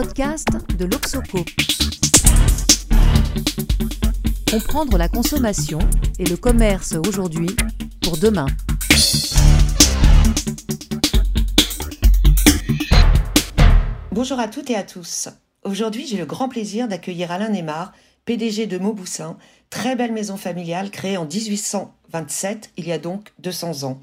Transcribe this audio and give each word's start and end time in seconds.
podcast 0.00 0.46
de 0.76 0.84
l'Oxoco. 0.84 1.38
Comprendre 4.48 4.96
la 4.96 5.08
consommation 5.08 5.80
et 6.20 6.24
le 6.24 6.36
commerce 6.36 6.94
aujourd'hui 7.08 7.48
pour 8.00 8.16
demain. 8.16 8.46
Bonjour 14.12 14.38
à 14.38 14.46
toutes 14.46 14.70
et 14.70 14.76
à 14.76 14.84
tous. 14.84 15.30
Aujourd'hui, 15.64 16.06
j'ai 16.06 16.16
le 16.16 16.26
grand 16.26 16.48
plaisir 16.48 16.86
d'accueillir 16.86 17.32
Alain 17.32 17.48
Neymar, 17.48 17.92
PDG 18.24 18.66
de 18.66 18.78
Mauboussin, 18.78 19.36
très 19.68 19.96
belle 19.96 20.12
maison 20.12 20.36
familiale 20.36 20.92
créée 20.92 21.16
en 21.16 21.24
1827, 21.24 22.70
il 22.76 22.86
y 22.86 22.92
a 22.92 22.98
donc 22.98 23.32
200 23.40 23.82
ans. 23.82 24.00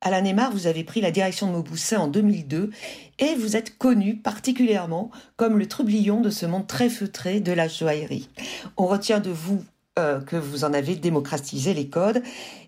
Alain 0.00 0.20
Neymar, 0.20 0.52
vous 0.52 0.68
avez 0.68 0.84
pris 0.84 1.00
la 1.00 1.10
direction 1.10 1.48
de 1.48 1.52
Mauboussin 1.52 1.98
en 1.98 2.06
2002 2.06 2.70
et 3.18 3.34
vous 3.34 3.56
êtes 3.56 3.76
connu 3.78 4.16
particulièrement 4.16 5.10
comme 5.36 5.58
le 5.58 5.66
trublion 5.66 6.20
de 6.20 6.30
ce 6.30 6.46
monde 6.46 6.68
très 6.68 6.88
feutré 6.88 7.40
de 7.40 7.50
la 7.50 7.66
joaillerie. 7.66 8.28
On 8.76 8.86
retient 8.86 9.18
de 9.18 9.30
vous 9.30 9.64
euh, 9.98 10.20
que 10.20 10.36
vous 10.36 10.64
en 10.64 10.72
avez 10.72 10.94
démocratisé 10.94 11.74
les 11.74 11.88
codes. 11.88 12.22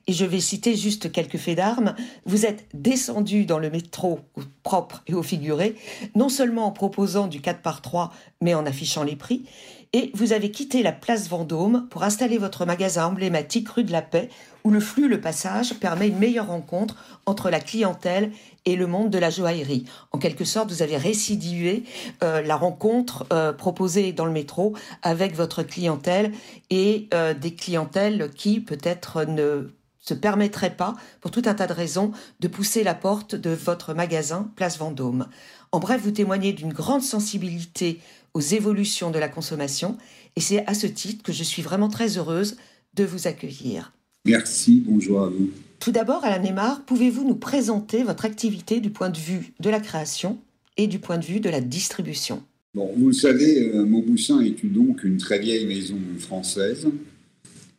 Et 0.08 0.12
je 0.12 0.24
vais 0.24 0.40
citer 0.40 0.74
juste 0.74 1.12
quelques 1.12 1.36
faits 1.36 1.58
d'armes. 1.58 1.94
Vous 2.26 2.44
êtes 2.44 2.66
descendu 2.74 3.44
dans 3.44 3.60
le 3.60 3.70
métro 3.70 4.18
propre 4.64 5.04
et 5.06 5.14
au 5.14 5.22
figuré, 5.22 5.76
non 6.16 6.28
seulement 6.28 6.66
en 6.66 6.72
proposant 6.72 7.28
du 7.28 7.40
4 7.40 7.62
par 7.62 7.82
3, 7.82 8.12
mais 8.40 8.54
en 8.54 8.66
affichant 8.66 9.04
les 9.04 9.14
prix. 9.14 9.44
Et 9.92 10.12
vous 10.14 10.32
avez 10.32 10.52
quitté 10.52 10.84
la 10.84 10.92
place 10.92 11.28
Vendôme 11.28 11.88
pour 11.90 12.04
installer 12.04 12.38
votre 12.38 12.64
magasin 12.64 13.06
emblématique 13.06 13.68
rue 13.68 13.82
de 13.82 13.90
la 13.90 14.02
Paix, 14.02 14.28
où 14.62 14.70
le 14.70 14.78
flux, 14.78 15.08
le 15.08 15.20
passage 15.20 15.74
permet 15.74 16.06
une 16.06 16.18
meilleure 16.18 16.46
rencontre 16.46 16.94
entre 17.26 17.50
la 17.50 17.58
clientèle 17.58 18.30
et 18.66 18.76
le 18.76 18.86
monde 18.86 19.10
de 19.10 19.18
la 19.18 19.30
joaillerie. 19.30 19.86
En 20.12 20.18
quelque 20.18 20.44
sorte, 20.44 20.70
vous 20.70 20.82
avez 20.82 20.96
récidivé 20.96 21.82
euh, 22.22 22.40
la 22.40 22.56
rencontre 22.56 23.26
euh, 23.32 23.52
proposée 23.52 24.12
dans 24.12 24.26
le 24.26 24.32
métro 24.32 24.76
avec 25.02 25.34
votre 25.34 25.64
clientèle 25.64 26.30
et 26.68 27.08
euh, 27.12 27.34
des 27.34 27.54
clientèles 27.54 28.30
qui 28.30 28.60
peut-être 28.60 29.24
ne 29.24 29.72
se 29.98 30.14
permettraient 30.14 30.76
pas, 30.76 30.94
pour 31.20 31.30
tout 31.30 31.42
un 31.46 31.54
tas 31.54 31.66
de 31.66 31.72
raisons, 31.72 32.12
de 32.38 32.48
pousser 32.48 32.84
la 32.84 32.94
porte 32.94 33.34
de 33.34 33.50
votre 33.50 33.92
magasin 33.92 34.50
Place 34.56 34.78
Vendôme. 34.78 35.26
En 35.72 35.78
bref, 35.78 36.00
vous 36.02 36.10
témoignez 36.10 36.52
d'une 36.52 36.72
grande 36.72 37.02
sensibilité 37.02 38.00
aux 38.34 38.40
évolutions 38.40 39.10
de 39.10 39.18
la 39.18 39.28
consommation 39.28 39.96
et 40.36 40.40
c'est 40.40 40.66
à 40.66 40.74
ce 40.74 40.86
titre 40.86 41.22
que 41.22 41.32
je 41.32 41.42
suis 41.42 41.62
vraiment 41.62 41.88
très 41.88 42.18
heureuse 42.18 42.56
de 42.94 43.04
vous 43.04 43.26
accueillir. 43.26 43.92
Merci, 44.24 44.82
bonjour 44.86 45.22
à 45.22 45.28
vous. 45.28 45.50
Tout 45.78 45.92
d'abord, 45.92 46.24
Alain 46.24 46.40
Neymar, 46.40 46.84
pouvez-vous 46.84 47.26
nous 47.26 47.36
présenter 47.36 48.02
votre 48.02 48.24
activité 48.24 48.80
du 48.80 48.90
point 48.90 49.08
de 49.08 49.18
vue 49.18 49.54
de 49.60 49.70
la 49.70 49.80
création 49.80 50.38
et 50.76 50.86
du 50.86 50.98
point 50.98 51.18
de 51.18 51.24
vue 51.24 51.40
de 51.40 51.48
la 51.48 51.60
distribution? 51.60 52.42
Bon, 52.74 52.92
vous 52.96 53.08
le 53.08 53.12
savez, 53.12 53.70
euh, 53.74 53.84
Mauboussin 53.84 54.40
est 54.40 54.64
donc 54.64 55.02
une 55.02 55.16
très 55.16 55.38
vieille 55.38 55.66
maison 55.66 55.98
française 56.18 56.86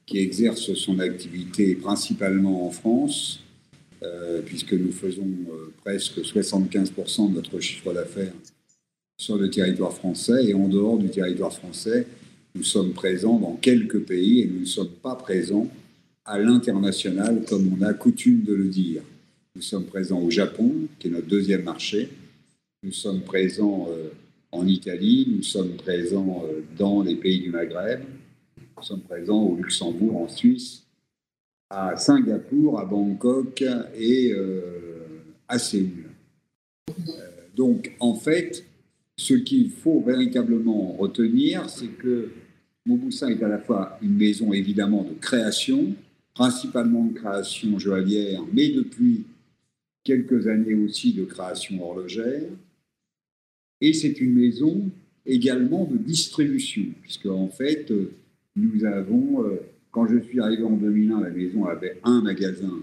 qui 0.06 0.18
exerce 0.18 0.74
son 0.74 1.00
activité 1.00 1.76
principalement 1.76 2.68
en 2.68 2.72
France, 2.72 3.42
euh, 4.04 4.42
puisque 4.46 4.74
nous 4.74 4.92
faisons 4.92 5.30
euh, 5.50 5.72
presque 5.84 6.20
75% 6.20 7.30
de 7.30 7.36
notre 7.36 7.60
chiffre 7.60 7.94
d'affaires 7.94 8.34
sur 9.22 9.38
le 9.38 9.52
territoire 9.52 9.94
français 9.94 10.48
et 10.48 10.56
en 10.56 10.68
dehors 10.68 10.98
du 10.98 11.08
territoire 11.08 11.54
français, 11.54 12.08
nous 12.56 12.64
sommes 12.64 12.92
présents 12.92 13.38
dans 13.38 13.54
quelques 13.54 14.00
pays 14.00 14.42
et 14.42 14.48
nous 14.48 14.62
ne 14.62 14.66
sommes 14.66 14.90
pas 14.90 15.14
présents 15.14 15.68
à 16.26 16.40
l'international, 16.40 17.44
comme 17.48 17.72
on 17.72 17.84
a 17.84 17.94
coutume 17.94 18.42
de 18.42 18.56
le 18.56 18.68
dire. 18.68 19.04
Nous 19.56 19.62
sommes 19.62 19.86
présents 19.86 20.20
au 20.20 20.32
Japon, 20.32 20.74
qui 20.98 21.08
est 21.08 21.12
notre 21.12 21.28
deuxième 21.28 21.62
marché. 21.62 22.10
Nous 22.82 22.92
sommes 22.92 23.22
présents 23.22 23.90
euh, 23.92 24.10
en 24.52 24.66
Italie, 24.66 25.28
nous 25.30 25.44
sommes 25.44 25.76
présents 25.76 26.44
euh, 26.48 26.62
dans 26.76 27.04
les 27.04 27.16
pays 27.16 27.42
du 27.42 27.52
Maghreb, 27.52 28.00
nous 28.76 28.84
sommes 28.84 29.02
présents 29.02 29.44
au 29.44 29.56
Luxembourg, 29.56 30.20
en 30.20 30.30
Suisse, 30.30 30.82
à 31.70 31.96
Singapour, 31.96 32.80
à 32.80 32.86
Bangkok 32.86 33.64
et 33.96 34.34
euh, 34.34 34.62
à 35.48 35.60
Séoul. 35.60 36.10
donc, 37.56 37.96
en 38.00 38.16
fait, 38.16 38.66
ce 39.22 39.36
qu'il 39.36 39.70
faut 39.70 40.02
véritablement 40.02 40.94
retenir, 40.94 41.70
c'est 41.70 41.90
que 41.90 42.32
Mauboussin 42.88 43.30
est 43.30 43.44
à 43.44 43.48
la 43.48 43.60
fois 43.60 44.00
une 44.02 44.16
maison 44.16 44.52
évidemment 44.52 45.04
de 45.04 45.14
création, 45.14 45.94
principalement 46.34 47.06
de 47.06 47.14
création 47.14 47.78
joaillière, 47.78 48.42
mais 48.52 48.70
depuis 48.70 49.26
quelques 50.04 50.48
années 50.48 50.74
aussi 50.74 51.14
de 51.14 51.26
création 51.26 51.84
horlogère. 51.84 52.50
Et 53.80 53.94
c'est 53.94 54.20
une 54.20 54.34
maison 54.34 54.90
également 55.28 55.86
de 55.86 55.98
distribution, 55.98 56.86
puisque 57.04 57.28
en 57.28 57.48
fait, 57.48 57.94
nous 58.56 58.86
avons, 58.86 59.46
euh, 59.46 59.58
quand 59.92 60.08
je 60.08 60.18
suis 60.18 60.40
arrivé 60.40 60.64
en 60.64 60.78
2001, 60.78 61.22
la 61.22 61.30
maison 61.30 61.66
avait 61.66 62.00
un 62.04 62.22
magasin 62.24 62.74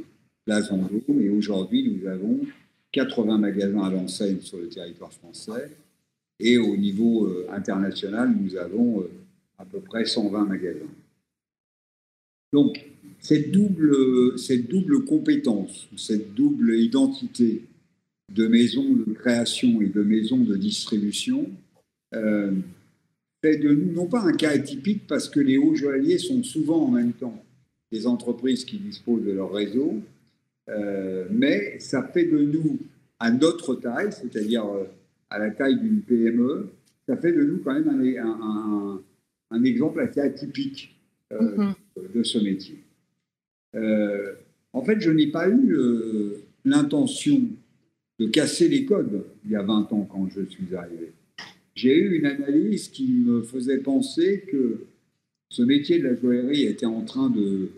Place 0.44 0.70
Vendôme, 0.70 1.20
et 1.20 1.30
aujourd'hui, 1.30 1.82
nous 1.82 2.08
avons 2.08 2.40
80 2.92 3.38
magasins 3.38 3.82
à 3.82 3.90
l'enseigne 3.90 4.40
sur 4.40 4.58
le 4.58 4.68
territoire 4.68 5.12
français. 5.12 5.68
Et 6.40 6.56
au 6.58 6.76
niveau 6.76 7.26
euh, 7.26 7.46
international, 7.50 8.34
nous 8.38 8.56
avons 8.56 9.00
euh, 9.00 9.10
à 9.58 9.64
peu 9.64 9.80
près 9.80 10.04
120 10.04 10.44
magasins. 10.44 10.94
Donc, 12.52 12.86
cette 13.18 13.50
double, 13.50 14.38
cette 14.38 14.68
double 14.68 15.04
compétence, 15.04 15.88
cette 15.96 16.34
double 16.34 16.76
identité 16.76 17.62
de 18.32 18.46
maison 18.46 18.92
de 18.92 19.12
création 19.12 19.80
et 19.82 19.86
de 19.86 20.02
maison 20.02 20.38
de 20.38 20.56
distribution 20.56 21.50
euh, 22.14 22.52
fait 23.42 23.56
de 23.56 23.70
nous 23.70 23.92
non 23.92 24.06
pas 24.06 24.22
un 24.22 24.32
cas 24.32 24.50
atypique 24.50 25.06
parce 25.06 25.28
que 25.28 25.40
les 25.40 25.58
hauts 25.58 25.74
joailliers 25.74 26.18
sont 26.18 26.42
souvent 26.42 26.84
en 26.84 26.90
même 26.90 27.12
temps 27.12 27.42
des 27.90 28.06
entreprises 28.06 28.64
qui 28.64 28.78
disposent 28.78 29.24
de 29.24 29.32
leur 29.32 29.52
réseau, 29.52 30.02
mais 31.30 31.78
ça 31.78 32.02
fait 32.02 32.24
de 32.24 32.38
nous, 32.38 32.78
à 33.18 33.30
notre 33.30 33.74
taille, 33.76 34.12
c'est-à-dire 34.12 34.66
à 35.30 35.38
la 35.38 35.50
taille 35.50 35.78
d'une 35.78 36.02
PME, 36.02 36.68
ça 37.06 37.16
fait 37.16 37.32
de 37.32 37.42
nous 37.42 37.58
quand 37.58 37.74
même 37.74 37.88
un, 37.88 39.00
un, 39.50 39.64
exemple 39.64 40.00
assez 40.00 40.20
atypique 40.20 40.96
mm-hmm. 41.30 41.74
de 42.14 42.22
ce 42.22 42.38
métier. 42.38 42.78
Euh, 43.74 44.32
en 44.72 44.82
fait, 44.82 45.00
je 45.00 45.10
n'ai 45.10 45.28
pas 45.28 45.48
eu 45.48 45.72
euh, 45.72 46.42
l'intention 46.64 47.42
de 48.18 48.26
casser 48.26 48.68
les 48.68 48.84
codes 48.84 49.24
il 49.44 49.52
y 49.52 49.56
a 49.56 49.62
20 49.62 49.92
ans 49.92 50.08
quand 50.10 50.28
je 50.28 50.42
suis 50.46 50.74
arrivé. 50.74 51.12
J'ai 51.74 51.96
eu 51.96 52.18
une 52.18 52.26
analyse 52.26 52.88
qui 52.88 53.08
me 53.08 53.42
faisait 53.42 53.78
penser 53.78 54.44
que 54.50 54.84
ce 55.50 55.62
métier 55.62 55.98
de 55.98 56.04
la 56.08 56.16
joaillerie 56.16 56.64
était 56.64 56.86
en 56.86 57.02
train 57.02 57.30
de, 57.30 57.70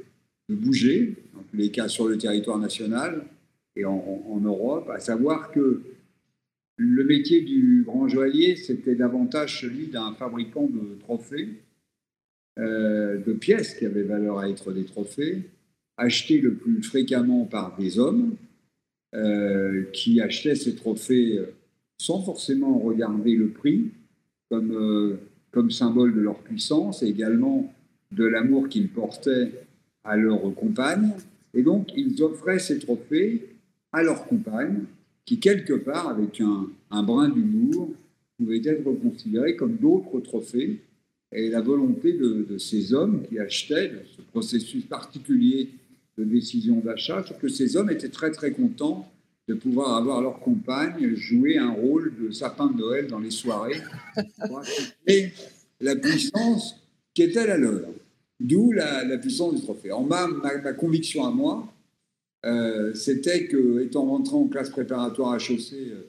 bouger, 0.49 1.15
en 1.37 1.43
tous 1.43 1.56
les 1.56 1.71
cas 1.71 1.87
sur 1.87 2.09
le 2.09 2.19
territoire 2.19 2.59
national 2.59 3.25
et 3.77 3.84
en, 3.84 4.41
Europe, 4.43 4.91
à 4.91 4.99
savoir 4.99 5.53
que 5.53 5.82
le 6.82 7.04
métier 7.04 7.42
du 7.42 7.82
grand 7.86 8.08
joaillier, 8.08 8.56
c'était 8.56 8.94
davantage 8.94 9.60
celui 9.60 9.88
d'un 9.88 10.14
fabricant 10.14 10.66
de 10.66 10.98
trophées, 11.00 11.50
euh, 12.58 13.18
de 13.18 13.34
pièces 13.34 13.74
qui 13.74 13.84
avaient 13.84 14.02
valeur 14.02 14.38
à 14.38 14.48
être 14.48 14.72
des 14.72 14.84
trophées, 14.84 15.42
acheté 15.98 16.40
le 16.40 16.54
plus 16.54 16.82
fréquemment 16.82 17.44
par 17.44 17.76
des 17.76 17.98
hommes 17.98 18.34
euh, 19.14 19.84
qui 19.92 20.22
achetaient 20.22 20.54
ces 20.54 20.74
trophées 20.74 21.38
sans 21.98 22.22
forcément 22.22 22.78
regarder 22.78 23.36
le 23.36 23.50
prix 23.50 23.90
comme, 24.48 24.72
euh, 24.72 25.16
comme 25.50 25.70
symbole 25.70 26.14
de 26.14 26.20
leur 26.20 26.38
puissance 26.38 27.02
et 27.02 27.08
également 27.08 27.70
de 28.10 28.24
l'amour 28.24 28.70
qu'ils 28.70 28.88
portaient 28.88 29.52
à 30.02 30.16
leur 30.16 30.40
compagne. 30.54 31.10
Et 31.52 31.62
donc, 31.62 31.88
ils 31.94 32.22
offraient 32.22 32.58
ces 32.58 32.78
trophées 32.78 33.50
à 33.92 34.02
leur 34.02 34.24
compagne, 34.24 34.84
qui, 35.31 35.38
quelque 35.38 35.75
part, 35.75 36.09
avec 36.09 36.41
un, 36.41 36.69
un 36.91 37.03
brin 37.05 37.29
d'humour, 37.29 37.88
pouvaient 38.37 38.62
être 38.65 38.82
considérés 39.00 39.55
comme 39.55 39.77
d'autres 39.77 40.19
trophées. 40.19 40.81
Et 41.31 41.50
la 41.50 41.61
volonté 41.61 42.15
de, 42.15 42.59
ces 42.59 42.93
hommes 42.93 43.23
qui 43.29 43.38
achetaient, 43.38 43.93
ce 44.17 44.23
processus 44.23 44.87
particulier 44.87 45.69
de 46.19 46.25
décision 46.25 46.81
d'achat, 46.81 47.23
que 47.41 47.47
ces 47.47 47.77
hommes 47.77 47.91
étaient 47.91 48.09
très 48.09 48.32
très 48.32 48.50
contents 48.50 49.09
de 49.47 49.55
pouvoir 49.55 49.97
avoir 49.97 50.21
leur 50.21 50.41
compagne 50.41 51.15
jouer 51.15 51.59
un 51.59 51.71
rôle 51.71 52.12
de 52.21 52.32
sapin 52.32 52.67
de 52.67 52.79
Noël 52.79 53.06
dans 53.06 53.21
les 53.21 53.31
soirées 53.31 53.81
et 55.06 55.29
la 55.81 55.94
puissance 55.94 56.75
qui 57.15 57.23
était 57.23 57.47
la 57.47 57.56
leur. 57.56 57.88
D'où 58.41 58.73
la, 58.73 59.17
puissance 59.19 59.55
du 59.55 59.61
trophée. 59.61 59.93
En 59.93 60.03
ma, 60.03 60.27
ma, 60.27 60.73
conviction 60.73 61.25
à 61.25 61.31
moi, 61.31 61.73
euh, 62.46 62.94
c'était 62.94 63.46
que, 63.46 63.82
étant 63.82 64.06
rentré 64.06 64.34
en 64.34 64.48
classe 64.48 64.70
préparatoire 64.70 65.37
HEC 65.37 65.75
euh, 65.75 66.02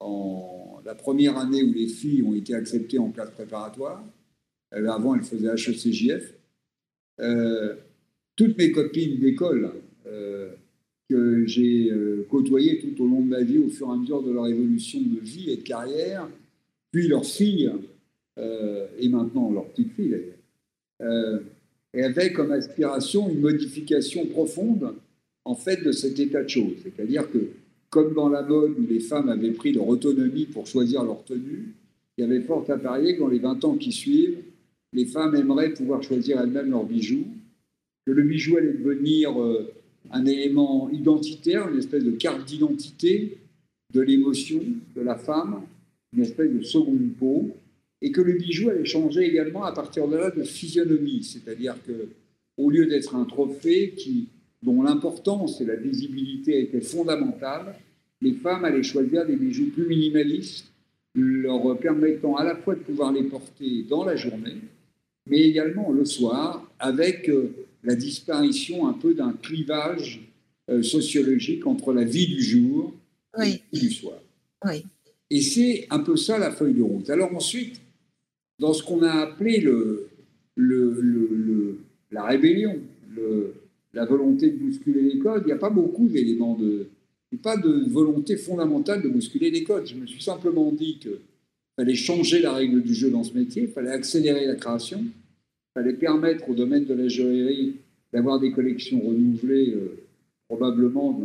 en 0.00 0.56
la 0.86 0.94
première 0.94 1.36
année 1.36 1.62
où 1.62 1.72
les 1.72 1.88
filles 1.88 2.22
ont 2.22 2.34
été 2.34 2.54
acceptées 2.54 2.98
en 2.98 3.10
classe 3.10 3.30
préparatoire, 3.30 4.02
euh, 4.74 4.88
avant 4.88 5.16
elles 5.16 5.24
faisaient 5.24 5.52
HECJF, 5.52 6.32
toutes 8.36 8.58
mes 8.58 8.70
copines 8.70 9.18
d'école 9.18 9.72
euh, 10.06 10.50
que 11.08 11.46
j'ai 11.46 11.90
euh, 11.90 12.26
côtoyées 12.30 12.78
tout 12.78 13.02
au 13.02 13.08
long 13.08 13.22
de 13.22 13.28
ma 13.28 13.42
vie, 13.42 13.58
au 13.58 13.68
fur 13.68 13.88
et 13.88 13.92
à 13.92 13.96
mesure 13.96 14.22
de 14.22 14.30
leur 14.30 14.46
évolution 14.46 15.00
de 15.00 15.20
vie 15.20 15.50
et 15.50 15.56
de 15.56 15.62
carrière, 15.62 16.28
puis 16.92 17.08
leur 17.08 17.24
fille, 17.24 17.70
et 18.98 19.08
maintenant 19.08 19.50
leur 19.50 19.66
petite 19.70 19.92
fille 19.92 20.10
d'ailleurs, 20.10 21.40
avait 21.94 22.32
comme 22.32 22.52
aspiration 22.52 23.30
une 23.30 23.40
modification 23.40 24.26
profonde 24.26 24.94
en 25.46 25.54
fait 25.54 25.82
de 25.82 25.92
cet 25.92 26.18
état 26.18 26.42
de 26.42 26.48
choses. 26.48 26.74
C'est-à-dire 26.82 27.30
que, 27.30 27.38
comme 27.88 28.14
dans 28.14 28.28
la 28.28 28.42
mode 28.42 28.72
où 28.78 28.86
les 28.86 28.98
femmes 28.98 29.28
avaient 29.28 29.52
pris 29.52 29.72
leur 29.72 29.86
autonomie 29.86 30.44
pour 30.44 30.66
choisir 30.66 31.04
leur 31.04 31.24
tenue, 31.24 31.72
il 32.18 32.22
y 32.22 32.24
avait 32.24 32.40
fort 32.40 32.68
à 32.68 32.76
parier 32.76 33.14
que 33.14 33.20
dans 33.20 33.28
les 33.28 33.38
20 33.38 33.64
ans 33.64 33.76
qui 33.76 33.92
suivent, 33.92 34.38
les 34.92 35.06
femmes 35.06 35.36
aimeraient 35.36 35.72
pouvoir 35.72 36.02
choisir 36.02 36.40
elles-mêmes 36.40 36.70
leurs 36.70 36.84
bijoux, 36.84 37.26
que 38.04 38.10
le 38.10 38.24
bijou 38.24 38.56
allait 38.56 38.72
devenir 38.72 39.40
euh, 39.40 39.72
un 40.10 40.26
élément 40.26 40.90
identitaire, 40.90 41.68
une 41.68 41.78
espèce 41.78 42.04
de 42.04 42.12
carte 42.12 42.44
d'identité 42.44 43.38
de 43.94 44.00
l'émotion 44.00 44.62
de 44.96 45.00
la 45.00 45.14
femme, 45.14 45.62
une 46.12 46.22
espèce 46.22 46.52
de 46.52 46.62
seconde 46.62 47.12
peau, 47.18 47.50
et 48.02 48.10
que 48.10 48.20
le 48.20 48.32
bijou 48.32 48.70
allait 48.70 48.84
changer 48.84 49.22
également 49.22 49.64
à 49.64 49.72
partir 49.72 50.08
de 50.08 50.16
là 50.16 50.30
de 50.30 50.42
physionomie, 50.42 51.22
c'est-à-dire 51.22 51.76
que 51.86 52.08
au 52.56 52.70
lieu 52.70 52.86
d'être 52.86 53.14
un 53.14 53.24
trophée 53.24 53.92
qui, 53.96 54.28
dont 54.66 54.82
l'importance 54.82 55.60
et 55.60 55.64
la 55.64 55.76
visibilité 55.76 56.60
étaient 56.60 56.80
fondamentales, 56.80 57.76
les 58.20 58.32
femmes 58.32 58.64
allaient 58.64 58.82
choisir 58.82 59.24
des 59.24 59.36
bijoux 59.36 59.70
plus 59.70 59.86
minimalistes, 59.86 60.66
leur 61.14 61.78
permettant 61.78 62.34
à 62.34 62.42
la 62.42 62.56
fois 62.56 62.74
de 62.74 62.80
pouvoir 62.80 63.12
les 63.12 63.22
porter 63.22 63.84
dans 63.88 64.04
la 64.04 64.16
journée, 64.16 64.58
mais 65.28 65.40
également 65.40 65.92
le 65.92 66.04
soir, 66.04 66.68
avec 66.80 67.28
euh, 67.28 67.54
la 67.84 67.94
disparition 67.94 68.88
un 68.88 68.92
peu 68.92 69.14
d'un 69.14 69.32
clivage 69.32 70.20
euh, 70.68 70.82
sociologique 70.82 71.64
entre 71.66 71.92
la 71.92 72.04
vie 72.04 72.26
du 72.26 72.42
jour 72.42 72.92
et 73.40 73.60
du 73.72 73.90
soir. 73.90 74.18
Et 75.30 75.42
c'est 75.42 75.86
un 75.90 76.00
peu 76.00 76.16
ça 76.16 76.38
la 76.38 76.50
feuille 76.50 76.74
de 76.74 76.82
route. 76.82 77.08
Alors 77.08 77.34
ensuite, 77.34 77.80
dans 78.58 78.72
ce 78.72 78.82
qu'on 78.82 79.02
a 79.02 79.12
appelé 79.12 79.60
le, 79.60 80.08
le, 80.56 81.78
la 82.10 82.24
rébellion, 82.24 82.76
la 83.96 84.04
volonté 84.04 84.50
de 84.50 84.58
bousculer 84.58 85.02
les 85.02 85.18
codes, 85.18 85.42
il 85.44 85.46
n'y 85.46 85.52
a 85.52 85.58
pas 85.58 85.70
beaucoup 85.70 86.06
d'éléments 86.06 86.54
de... 86.54 86.86
Il 87.32 87.36
n'y 87.36 87.40
a 87.40 87.42
pas 87.42 87.56
de 87.56 87.90
volonté 87.90 88.36
fondamentale 88.36 89.02
de 89.02 89.08
bousculer 89.08 89.50
les 89.50 89.64
codes. 89.64 89.86
Je 89.86 89.96
me 89.96 90.06
suis 90.06 90.22
simplement 90.22 90.70
dit 90.70 90.98
qu'il 90.98 91.18
fallait 91.74 91.94
changer 91.94 92.40
la 92.40 92.52
règle 92.52 92.82
du 92.82 92.94
jeu 92.94 93.10
dans 93.10 93.24
ce 93.24 93.34
métier, 93.34 93.62
il 93.62 93.68
fallait 93.68 93.90
accélérer 93.90 94.46
la 94.46 94.54
création, 94.54 95.00
il 95.00 95.12
fallait 95.74 95.94
permettre 95.94 96.48
au 96.48 96.54
domaine 96.54 96.84
de 96.84 96.94
la 96.94 97.08
joaillerie 97.08 97.76
d'avoir 98.12 98.38
des 98.38 98.52
collections 98.52 99.00
renouvelées 99.00 99.74
euh, 99.74 99.98
probablement 100.46 101.18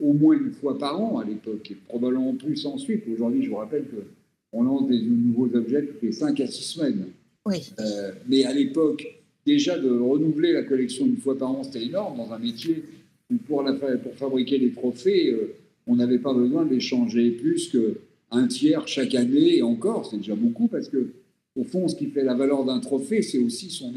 au 0.00 0.12
moins 0.12 0.36
une 0.36 0.52
fois 0.52 0.76
par 0.76 1.00
an 1.00 1.18
à 1.18 1.24
l'époque, 1.24 1.70
et 1.70 1.76
probablement 1.86 2.34
plus 2.34 2.66
ensuite. 2.66 3.04
Aujourd'hui, 3.10 3.44
je 3.44 3.48
vous 3.48 3.56
rappelle 3.56 3.84
que 3.84 4.04
on 4.52 4.64
lance 4.64 4.86
des 4.88 5.00
nouveaux 5.00 5.48
objets 5.54 5.86
toutes 5.86 6.02
les 6.02 6.12
5 6.12 6.38
à 6.40 6.46
6 6.46 6.62
semaines. 6.62 7.06
Oui. 7.46 7.72
Euh, 7.78 8.12
mais 8.28 8.44
à 8.44 8.52
l'époque, 8.52 9.21
déjà 9.46 9.78
de 9.78 9.90
renouveler 9.90 10.52
la 10.52 10.62
collection 10.62 11.06
une 11.06 11.16
fois 11.16 11.36
par 11.36 11.50
an, 11.50 11.62
c'était 11.62 11.84
énorme 11.84 12.16
dans 12.16 12.32
un 12.32 12.38
métier 12.38 12.82
où 13.30 13.36
pour, 13.36 13.62
la, 13.62 13.72
pour 13.72 14.14
fabriquer 14.14 14.58
des 14.58 14.72
trophées, 14.72 15.30
euh, 15.32 15.54
on 15.86 15.96
n'avait 15.96 16.18
pas 16.18 16.34
besoin 16.34 16.64
d'échanger 16.64 17.30
plus 17.30 17.70
qu'un 17.70 18.46
tiers 18.46 18.86
chaque 18.86 19.14
année, 19.14 19.58
et 19.58 19.62
encore, 19.62 20.06
c'est 20.06 20.18
déjà 20.18 20.34
beaucoup, 20.34 20.68
parce 20.68 20.88
que 20.88 21.12
au 21.56 21.64
fond, 21.64 21.88
ce 21.88 21.96
qui 21.96 22.06
fait 22.06 22.24
la 22.24 22.34
valeur 22.34 22.64
d'un 22.64 22.80
trophée, 22.80 23.22
c'est 23.22 23.38
aussi 23.38 23.70
son, 23.70 23.92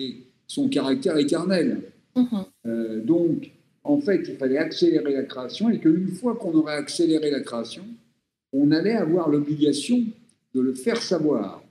son 0.47 0.67
caractère 0.67 1.17
éternel. 1.17 1.81
Mm-hmm. 2.15 2.45
Euh, 2.65 3.01
donc, 3.03 3.51
en 3.83 3.99
fait, 3.99 4.25
il 4.27 4.35
fallait 4.35 4.57
accélérer 4.57 5.13
la 5.13 5.23
création, 5.23 5.69
et 5.69 5.79
qu'une 5.79 6.07
fois 6.07 6.35
qu'on 6.35 6.53
aurait 6.53 6.75
accéléré 6.75 7.29
la 7.29 7.41
création, 7.41 7.83
on 8.51 8.71
allait 8.71 8.95
avoir 8.95 9.29
l'obligation 9.29 10.01
de 10.53 10.61
le 10.61 10.73
faire 10.73 11.01
savoir. 11.01 11.64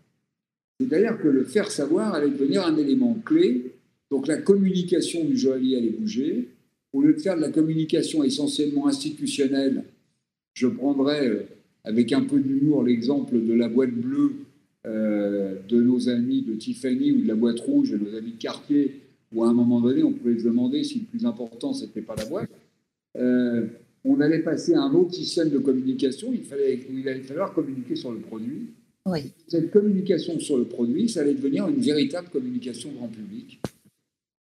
C'est-à-dire 0.81 1.19
que 1.19 1.29
le 1.29 1.45
faire 1.45 1.71
savoir 1.71 2.15
allait 2.15 2.31
devenir 2.31 2.67
un 2.67 2.77
élément 2.77 3.17
clé. 3.25 3.73
Donc 4.11 4.27
la 4.27 4.39
communication 4.39 5.25
du 5.25 5.37
joaillier 5.37 5.77
allait 5.77 5.91
bouger. 5.91 6.49
Au 6.93 7.03
lieu 7.03 7.15
de 7.15 7.21
faire 7.21 7.37
de 7.37 7.41
la 7.41 7.51
communication 7.51 8.23
essentiellement 8.23 8.87
institutionnelle, 8.87 9.85
je 10.55 10.69
prendrais 10.69 11.29
euh, 11.29 11.43
avec 11.85 12.13
un 12.13 12.23
peu 12.23 12.39
d'humour 12.39 12.83
l'exemple 12.85 13.41
de 13.41 13.53
la 13.53 13.69
boîte 13.69 13.93
bleue 13.93 14.33
euh, 14.87 15.57
de 15.69 15.81
nos 15.81 16.09
amis 16.09 16.43
de 16.43 16.55
Tiffany 16.55 17.13
ou 17.13 17.23
de 17.23 17.29
la 17.29 17.35
boîte 17.35 17.61
rouge 17.61 17.91
de 17.91 17.97
nos 17.97 18.15
amis 18.17 18.33
de 18.33 18.39
Cartier, 18.39 19.01
où 19.33 19.43
à 19.43 19.49
un 19.49 19.53
moment 19.53 19.81
donné, 19.81 20.03
on 20.03 20.13
pouvait 20.13 20.39
se 20.39 20.45
demander 20.45 20.85
si 20.85 21.01
le 21.01 21.05
plus 21.07 21.27
important, 21.27 21.73
ce 21.73 21.85
n'était 21.85 22.03
pas 22.03 22.15
la 22.17 22.27
boîte. 22.27 22.51
Euh, 23.17 23.67
on 24.05 24.21
allait 24.21 24.41
passer 24.41 24.75
à 24.75 24.83
un 24.83 24.93
autre 24.93 25.15
système 25.15 25.49
de 25.49 25.59
communication. 25.59 26.33
Il, 26.33 26.43
fallait, 26.43 26.79
il 26.93 27.09
allait 27.09 27.23
falloir 27.23 27.55
communiquer 27.55 27.97
sur 27.97 28.13
le 28.13 28.19
produit. 28.19 28.69
Cette 29.49 29.71
communication 29.71 30.39
sur 30.41 30.57
le 30.57 30.65
produit, 30.65 31.09
ça 31.09 31.21
allait 31.21 31.35
devenir 31.35 31.69
une 31.69 31.81
véritable 31.81 32.29
communication 32.29 32.91
grand 32.93 33.09
public. 33.09 33.61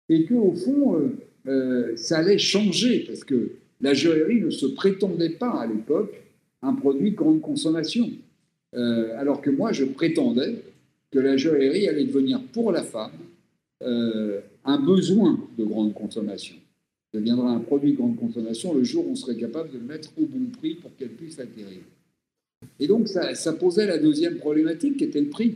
Et 0.09 0.25
qu'au 0.25 0.53
fond, 0.53 0.95
euh, 0.95 1.17
euh, 1.47 1.95
ça 1.95 2.19
allait 2.19 2.37
changer, 2.37 3.05
parce 3.07 3.23
que 3.23 3.53
la 3.81 3.93
joaillerie 3.93 4.41
ne 4.41 4.51
se 4.51 4.67
prétendait 4.67 5.31
pas 5.31 5.51
à 5.51 5.67
l'époque 5.67 6.13
un 6.61 6.73
produit 6.73 7.11
de 7.11 7.15
grande 7.15 7.41
consommation. 7.41 8.09
Euh, 8.75 9.17
alors 9.17 9.41
que 9.41 9.49
moi, 9.49 9.71
je 9.71 9.85
prétendais 9.85 10.61
que 11.11 11.19
la 11.19 11.37
joaillerie 11.37 11.87
allait 11.87 12.05
devenir 12.05 12.41
pour 12.53 12.71
la 12.71 12.83
femme 12.83 13.11
un 13.81 14.79
besoin 14.79 15.39
de 15.59 15.63
grande 15.63 15.93
consommation 15.93 16.55
deviendra 17.15 17.49
un 17.51 17.59
produit 17.59 17.91
de 17.91 17.97
grande 17.97 18.17
consommation 18.17 18.73
le 18.73 18.83
jour 18.83 19.07
où 19.07 19.11
on 19.11 19.15
serait 19.15 19.37
capable 19.37 19.71
de 19.71 19.77
le 19.77 19.83
mettre 19.85 20.09
au 20.17 20.25
bon 20.25 20.49
prix 20.57 20.75
pour 20.75 20.95
qu'elle 20.95 21.11
puisse 21.11 21.39
acquérir. 21.39 21.79
Et 22.79 22.87
donc, 22.87 23.07
ça, 23.07 23.53
posait 23.53 23.85
la 23.85 23.97
deuxième 23.97 24.37
problématique 24.37 24.97
qui 24.97 25.03
était 25.03 25.21
le 25.21 25.29
prix. 25.29 25.55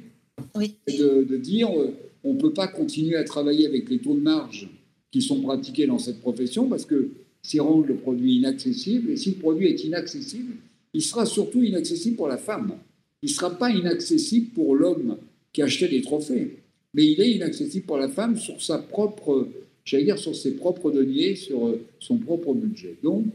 Oui. 0.55 0.75
De, 0.87 1.23
de, 1.23 1.37
dire, 1.37 1.69
euh, 1.77 1.93
on 2.23 2.33
ne 2.33 2.39
peut 2.39 2.53
pas 2.53 2.67
continuer 2.67 3.15
à 3.15 3.23
travailler 3.23 3.67
avec 3.67 3.89
les 3.89 3.99
taux 3.99 4.15
de 4.15 4.21
marge 4.21 4.69
qui 5.11 5.21
sont 5.21 5.41
pratiqués 5.41 5.87
dans 5.87 5.99
cette 5.99 6.21
profession 6.21 6.69
parce 6.69 6.85
que 6.85 7.09
c'est 7.41 7.59
rendre 7.59 7.87
le 7.87 7.95
produit 7.95 8.35
inaccessible. 8.35 9.11
Et 9.11 9.17
si 9.17 9.31
le 9.31 9.37
produit 9.37 9.67
est 9.67 9.83
inaccessible, 9.83 10.53
il 10.93 11.01
sera 11.01 11.25
surtout 11.25 11.63
inaccessible 11.63 12.15
pour 12.15 12.27
la 12.27 12.37
femme. 12.37 12.73
Il 13.21 13.29
ne 13.29 13.33
sera 13.33 13.57
pas 13.57 13.69
inaccessible 13.69 14.51
pour 14.53 14.75
l'homme 14.75 15.17
qui 15.51 15.61
achetait 15.61 15.89
des 15.89 16.01
trophées. 16.01 16.57
Mais 16.93 17.05
il 17.05 17.19
est 17.21 17.31
inaccessible 17.31 17.85
pour 17.85 17.97
la 17.97 18.09
femme 18.09 18.37
sur 18.37 18.61
sa 18.61 18.77
propre 18.77 19.47
j'allais 19.89 20.03
dire, 20.03 20.19
sur 20.19 20.35
ses 20.35 20.51
propres 20.51 20.91
deniers, 20.91 21.35
sur 21.35 21.67
euh, 21.67 21.85
son 21.99 22.17
propre 22.17 22.53
budget. 22.53 22.95
Donc, 23.03 23.25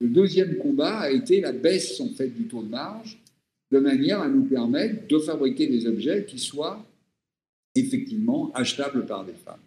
le 0.00 0.08
deuxième 0.08 0.58
combat 0.58 0.98
a 0.98 1.10
été 1.10 1.40
la 1.40 1.52
baisse 1.52 2.00
en 2.00 2.08
fait 2.10 2.28
du 2.28 2.44
taux 2.44 2.62
de 2.62 2.68
marge, 2.68 3.18
de 3.70 3.78
manière 3.78 4.20
à 4.20 4.28
nous 4.28 4.44
permettre 4.44 5.08
de 5.08 5.18
fabriquer 5.18 5.66
des 5.66 5.86
objets 5.86 6.24
qui 6.26 6.38
soient 6.38 6.84
effectivement 7.74 8.52
achetables 8.54 9.06
par 9.06 9.24
des 9.24 9.32
femmes. 9.32 9.60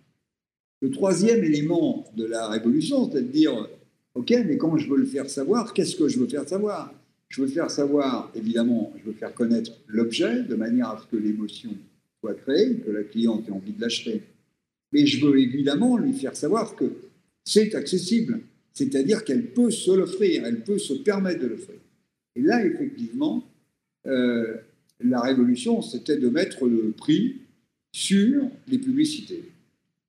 Le 0.82 0.92
troisième 0.92 1.44
élément 1.44 2.06
de 2.16 2.26
la 2.26 2.48
révolution, 2.48 3.12
c'est 3.12 3.24
de 3.24 3.32
dire, 3.32 3.68
OK, 4.16 4.34
mais 4.46 4.58
quand 4.58 4.78
je 4.78 4.90
veux 4.90 4.98
le 4.98 5.06
faire 5.06 5.30
savoir, 5.30 5.74
qu'est-ce 5.74 5.96
que 5.96 6.08
je 6.08 6.20
veux 6.20 6.28
faire 6.28 6.48
savoir? 6.48 6.94
Je 7.28 7.42
veux 7.42 7.48
faire 7.48 7.70
savoir, 7.70 8.32
évidemment, 8.34 8.94
je 8.98 9.04
veux 9.10 9.14
faire 9.14 9.34
connaître 9.34 9.72
l'objet 9.88 10.44
de 10.44 10.56
manière 10.56 10.90
à 10.90 11.02
ce 11.02 11.16
que 11.16 11.22
l'émotion 11.22 11.72
soit 12.20 12.34
créée, 12.34 12.78
que 12.78 12.92
la 12.92 13.04
cliente 13.04 13.48
ait 13.48 13.52
envie 13.52 13.74
de 13.74 13.82
l'acheter. 13.82 14.24
Mais 14.92 15.06
je 15.06 15.26
veux 15.26 15.38
évidemment 15.40 15.98
lui 15.98 16.14
faire 16.14 16.36
savoir 16.36 16.76
que 16.76 16.92
c'est 17.44 17.76
accessible, 17.76 18.40
c'est-à-dire 18.74 19.24
qu'elle 19.24 19.48
peut 19.52 19.72
se 19.72 19.92
l'offrir, 19.92 20.46
elle 20.46 20.64
peut 20.64 20.78
se 20.78 20.94
permettre 20.94 21.42
de 21.42 21.48
l'offrir. 21.48 21.80
Et 22.36 22.42
là, 22.42 22.66
effectivement, 22.66 23.44
euh, 24.08 24.56
la 25.02 25.22
révolution, 25.22 25.82
c'était 25.82 26.18
de 26.18 26.30
mettre 26.30 26.68
le 26.68 26.92
prix 26.92 27.42
sur 27.92 28.50
les 28.68 28.78
publicités. 28.78 29.44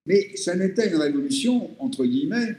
Mais 0.07 0.37
ça 0.37 0.55
n'était 0.55 0.89
une 0.89 0.97
révolution, 0.97 1.71
entre 1.81 2.05
guillemets, 2.05 2.57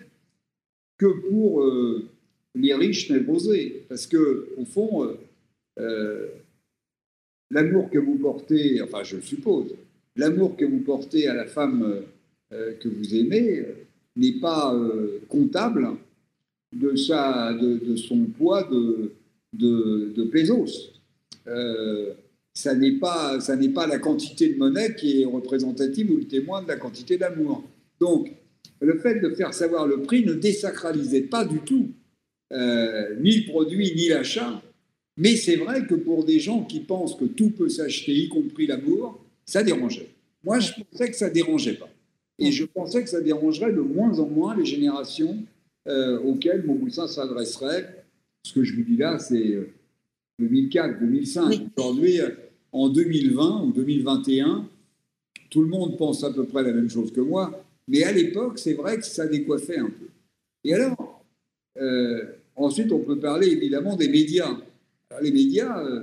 que 0.97 1.07
pour 1.29 1.63
euh, 1.63 2.09
les 2.55 2.73
riches 2.73 3.09
névrosés. 3.09 3.85
Parce 3.89 4.07
que, 4.07 4.49
au 4.57 4.65
fond, 4.65 5.17
euh, 5.79 6.27
l'amour 7.49 7.89
que 7.89 7.99
vous 7.99 8.17
portez, 8.17 8.81
enfin, 8.81 9.03
je 9.03 9.19
suppose, 9.19 9.75
l'amour 10.15 10.55
que 10.57 10.65
vous 10.65 10.79
portez 10.79 11.27
à 11.27 11.33
la 11.33 11.45
femme 11.45 12.03
que 12.49 12.89
vous 12.89 13.15
aimez 13.15 13.65
n'est 14.15 14.39
pas 14.39 14.75
comptable 15.29 15.89
de, 16.73 16.95
sa, 16.95 17.53
de, 17.53 17.95
son 17.95 18.25
poids 18.25 18.63
de, 18.63 19.13
de, 19.53 20.13
de 20.15 20.23
pesos. 20.25 20.93
ça 22.53 22.75
n'est 22.75 22.97
pas, 22.99 23.39
pas 23.73 23.87
la 23.87 23.99
quantité 23.99 24.53
de 24.53 24.57
monnaie 24.57 24.95
qui 24.95 25.21
est 25.21 25.25
représentative 25.25 26.11
ou 26.11 26.17
le 26.17 26.27
témoin 26.27 26.61
de 26.61 26.67
la 26.67 26.77
quantité 26.77 27.17
d'amour. 27.17 27.63
Donc, 27.99 28.31
le 28.81 28.97
fait 28.99 29.19
de 29.19 29.29
faire 29.29 29.53
savoir 29.53 29.87
le 29.87 30.01
prix 30.01 30.25
ne 30.25 30.33
désacralisait 30.33 31.21
pas 31.21 31.45
du 31.45 31.59
tout 31.59 31.89
ni 32.51 33.37
le 33.37 33.49
produit 33.49 33.93
ni 33.95 34.09
l'achat, 34.09 34.61
mais 35.17 35.35
c'est 35.35 35.55
vrai 35.55 35.85
que 35.85 35.95
pour 35.95 36.23
des 36.23 36.39
gens 36.39 36.63
qui 36.63 36.79
pensent 36.79 37.15
que 37.15 37.25
tout 37.25 37.51
peut 37.51 37.69
s'acheter, 37.69 38.13
y 38.13 38.29
compris 38.29 38.67
l'amour, 38.67 39.23
ça 39.45 39.63
dérangeait. 39.63 40.09
Moi, 40.43 40.59
je 40.59 40.71
pensais 40.73 41.09
que 41.09 41.15
ça 41.15 41.29
dérangeait 41.29 41.75
pas. 41.75 41.89
Et 42.41 42.51
je 42.51 42.65
pensais 42.65 43.03
que 43.03 43.09
ça 43.09 43.21
dérangerait 43.21 43.71
de 43.71 43.81
moins 43.81 44.17
en 44.19 44.27
moins 44.27 44.55
les 44.57 44.65
générations 44.65 45.37
euh, 45.87 46.19
auxquelles 46.19 46.65
Mauboussin 46.65 47.07
s'adresserait. 47.07 48.03
Ce 48.43 48.53
que 48.53 48.63
je 48.63 48.75
vous 48.75 48.81
dis 48.81 48.97
là, 48.97 49.19
c'est 49.19 49.59
2004, 50.39 50.95
euh, 50.95 50.99
2005. 51.01 51.61
Aujourd'hui, 51.77 52.19
en 52.71 52.89
2020 52.89 53.65
ou 53.65 53.71
2021, 53.71 54.67
tout 55.51 55.61
le 55.61 55.67
monde 55.67 55.97
pense 55.97 56.23
à 56.23 56.31
peu 56.31 56.45
près 56.45 56.63
la 56.63 56.73
même 56.73 56.89
chose 56.89 57.11
que 57.11 57.21
moi, 57.21 57.63
mais 57.87 58.03
à 58.03 58.11
l'époque, 58.11 58.57
c'est 58.57 58.73
vrai 58.73 58.97
que 58.97 59.05
ça 59.05 59.27
décoiffait 59.27 59.77
un 59.77 59.89
peu. 59.89 60.07
Et 60.63 60.73
alors, 60.73 61.23
euh, 61.77 62.25
ensuite, 62.55 62.91
on 62.91 62.99
peut 62.99 63.19
parler 63.19 63.49
évidemment 63.49 63.95
des 63.95 64.09
médias. 64.09 64.57
les 65.21 65.31
médias, 65.31 65.83
euh, 65.85 66.01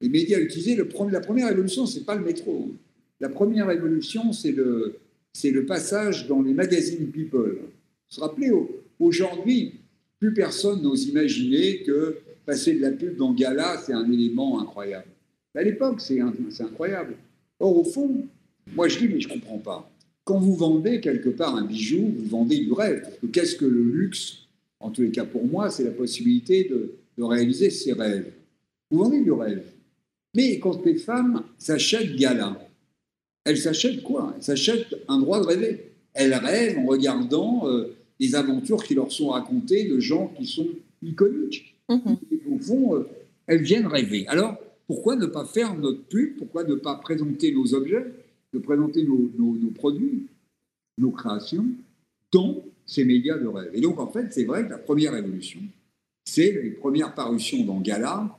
les 0.00 0.08
médias 0.08 0.40
utilisés, 0.40 0.74
le 0.74 0.88
la 1.10 1.20
première 1.20 1.48
révolution, 1.48 1.86
c'est 1.86 2.04
pas 2.04 2.16
le 2.16 2.24
métro. 2.24 2.72
La 3.20 3.28
première 3.28 3.66
révolution, 3.66 4.32
c'est 4.32 4.52
le, 4.52 4.98
c'est 5.38 5.52
le 5.52 5.64
passage 5.64 6.26
dans 6.26 6.42
les 6.42 6.52
magazines 6.52 7.12
People. 7.12 7.58
Vous 7.60 8.16
vous 8.16 8.22
rappelez, 8.22 8.50
aujourd'hui, 8.98 9.74
plus 10.18 10.34
personne 10.34 10.82
n'ose 10.82 11.06
imaginer 11.06 11.84
que 11.84 12.16
passer 12.44 12.74
de 12.74 12.80
la 12.80 12.90
pub 12.90 13.16
dans 13.16 13.32
Gala, 13.32 13.80
c'est 13.86 13.92
un 13.92 14.10
élément 14.10 14.60
incroyable. 14.60 15.06
À 15.54 15.62
l'époque, 15.62 16.00
c'est 16.00 16.20
incroyable. 16.20 17.14
Or, 17.60 17.78
au 17.78 17.84
fond, 17.84 18.26
moi 18.74 18.88
je 18.88 18.98
dis, 18.98 19.06
mais 19.06 19.20
je 19.20 19.28
ne 19.28 19.34
comprends 19.34 19.58
pas. 19.58 19.88
Quand 20.24 20.40
vous 20.40 20.56
vendez 20.56 21.00
quelque 21.00 21.28
part 21.28 21.54
un 21.54 21.64
bijou, 21.64 22.12
vous 22.18 22.26
vendez 22.26 22.58
du 22.58 22.72
rêve. 22.72 23.08
Qu'est-ce 23.32 23.54
que 23.54 23.64
le 23.64 23.82
luxe 23.82 24.48
En 24.80 24.90
tous 24.90 25.02
les 25.02 25.12
cas, 25.12 25.24
pour 25.24 25.46
moi, 25.46 25.70
c'est 25.70 25.84
la 25.84 25.92
possibilité 25.92 26.64
de, 26.64 26.94
réaliser 27.22 27.70
ses 27.70 27.92
rêves. 27.92 28.32
Vous 28.90 28.98
vendez 28.98 29.20
du 29.20 29.32
rêve. 29.32 29.64
Mais 30.34 30.58
quand 30.58 30.84
les 30.84 30.94
femmes 30.94 31.44
s'achètent 31.58 32.16
Gala, 32.16 32.67
elles 33.48 33.56
s'achètent 33.58 34.02
quoi? 34.02 34.34
Elles 34.36 34.42
s'achètent 34.42 34.94
un 35.08 35.18
droit 35.18 35.40
de 35.40 35.46
rêver. 35.46 35.92
Elles 36.12 36.34
rêvent 36.34 36.78
en 36.78 36.84
regardant 36.84 37.66
euh, 37.66 37.96
des 38.20 38.34
aventures 38.34 38.82
qui 38.84 38.94
leur 38.94 39.10
sont 39.10 39.28
racontées 39.28 39.88
de 39.88 39.98
gens 39.98 40.32
qui 40.36 40.46
sont 40.46 40.68
iconiques. 41.02 41.74
Mhm. 41.88 42.18
au 42.52 42.58
fond, 42.58 42.94
euh, 42.96 43.08
elles 43.46 43.62
viennent 43.62 43.86
rêver. 43.86 44.26
Alors, 44.28 44.58
pourquoi 44.86 45.16
ne 45.16 45.24
pas 45.24 45.46
faire 45.46 45.74
notre 45.74 46.02
pub? 46.02 46.36
Pourquoi 46.36 46.64
ne 46.64 46.74
pas 46.74 46.96
présenter 46.96 47.52
nos 47.52 47.72
objets, 47.74 48.04
de 48.52 48.58
présenter 48.58 49.04
nos, 49.04 49.70
produits, 49.74 50.26
nos 50.98 51.10
créations 51.10 51.66
dans 52.30 52.62
ces 52.84 53.04
médias 53.06 53.38
de 53.38 53.46
rêve 53.46 53.70
Et 53.72 53.80
donc, 53.80 53.98
en 53.98 54.08
fait, 54.08 54.26
c'est 54.30 54.44
vrai 54.44 54.66
que 54.66 54.70
la 54.70 54.78
première 54.78 55.14
évolution, 55.16 55.60
c'est 56.26 56.52
les 56.52 56.70
premières 56.70 57.14
parutions 57.14 57.64
dans 57.64 57.80
Gala. 57.80 58.38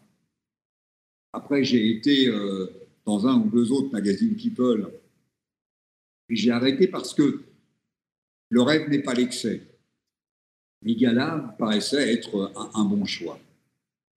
Après, 1.34 1.63
j'ai 1.63 1.89
été 1.89 2.28
euh, 2.28 2.68
dans 3.06 3.25
un 3.25 3.39
ou 3.39 3.50
deux 3.50 3.72
autres 3.72 3.92
magazines 3.92 4.36
People. 4.36 4.92
J'ai 6.29 6.51
arrêté 6.51 6.88
parce 6.88 7.13
que 7.13 7.41
le 8.50 8.62
rêve 8.62 8.89
n'est 8.89 9.01
pas 9.01 9.13
l'excès. 9.13 9.62
Les 10.83 10.95
galas 10.95 11.55
paraissaient 11.57 12.13
être 12.13 12.51
un, 12.74 12.86
bon 12.86 13.05
choix, 13.05 13.39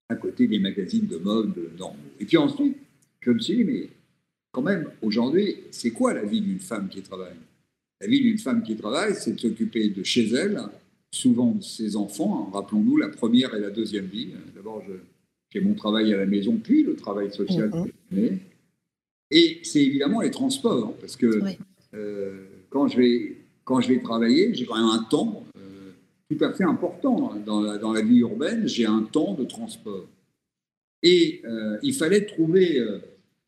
à 0.08 0.14
côté 0.14 0.46
des 0.46 0.58
magazines 0.58 1.06
de 1.06 1.16
mode 1.16 1.54
normaux. 1.78 1.98
Et 2.20 2.24
puis 2.24 2.36
ensuite, 2.36 2.76
je 3.20 3.30
me 3.30 3.38
suis 3.38 3.56
dit, 3.56 3.64
mais 3.64 3.88
quand 4.52 4.62
même, 4.62 4.90
aujourd'hui, 5.00 5.56
c'est 5.70 5.90
quoi 5.90 6.14
la 6.14 6.24
vie 6.24 6.40
d'une 6.40 6.60
femme 6.60 6.88
qui 6.88 7.02
travaille? 7.02 7.36
La 8.00 8.06
vie 8.06 8.20
d'une 8.20 8.38
femme 8.38 8.62
qui 8.62 8.76
travaille, 8.76 9.14
c'est 9.14 9.32
de 9.32 9.40
s'occuper 9.40 9.88
de 9.88 10.02
chez 10.02 10.28
elle, 10.28 10.60
souvent 11.10 11.52
de 11.52 11.62
ses 11.62 11.96
enfants. 11.96 12.50
Rappelons-nous 12.52 12.96
la 12.96 13.08
première 13.08 13.54
et 13.54 13.60
la 13.60 13.70
deuxième 13.70 14.06
vie. 14.06 14.30
D'abord, 14.54 14.82
j'ai 15.50 15.60
mon 15.60 15.74
travail 15.74 16.12
à 16.12 16.16
la 16.16 16.26
maison, 16.26 16.58
puis 16.62 16.82
le 16.82 16.96
travail 16.96 17.32
social. 17.32 17.70
Mm-hmm. 18.12 18.38
Et 19.30 19.60
c'est 19.62 19.82
évidemment 19.82 20.20
les 20.20 20.30
transports, 20.30 20.94
parce 20.98 21.16
que 21.16 21.40
quand, 22.70 22.88
je 22.88 22.96
vais, 22.96 23.36
quand 23.64 23.80
je 23.80 23.88
vais 23.88 24.00
travailler, 24.00 24.54
j'ai 24.54 24.64
quand 24.64 24.76
même 24.76 25.00
un 25.00 25.04
temps 25.04 25.44
euh, 25.56 25.92
tout 26.30 26.42
à 26.44 26.52
fait 26.52 26.64
important 26.64 27.34
dans 27.44 27.60
la, 27.60 27.78
dans 27.78 27.92
la 27.92 28.02
vie 28.02 28.18
urbaine, 28.18 28.66
j'ai 28.66 28.86
un 28.86 29.02
temps 29.02 29.34
de 29.34 29.44
transport. 29.44 30.06
Et 31.02 31.42
euh, 31.44 31.78
il 31.82 31.94
fallait 31.94 32.24
trouver... 32.24 32.80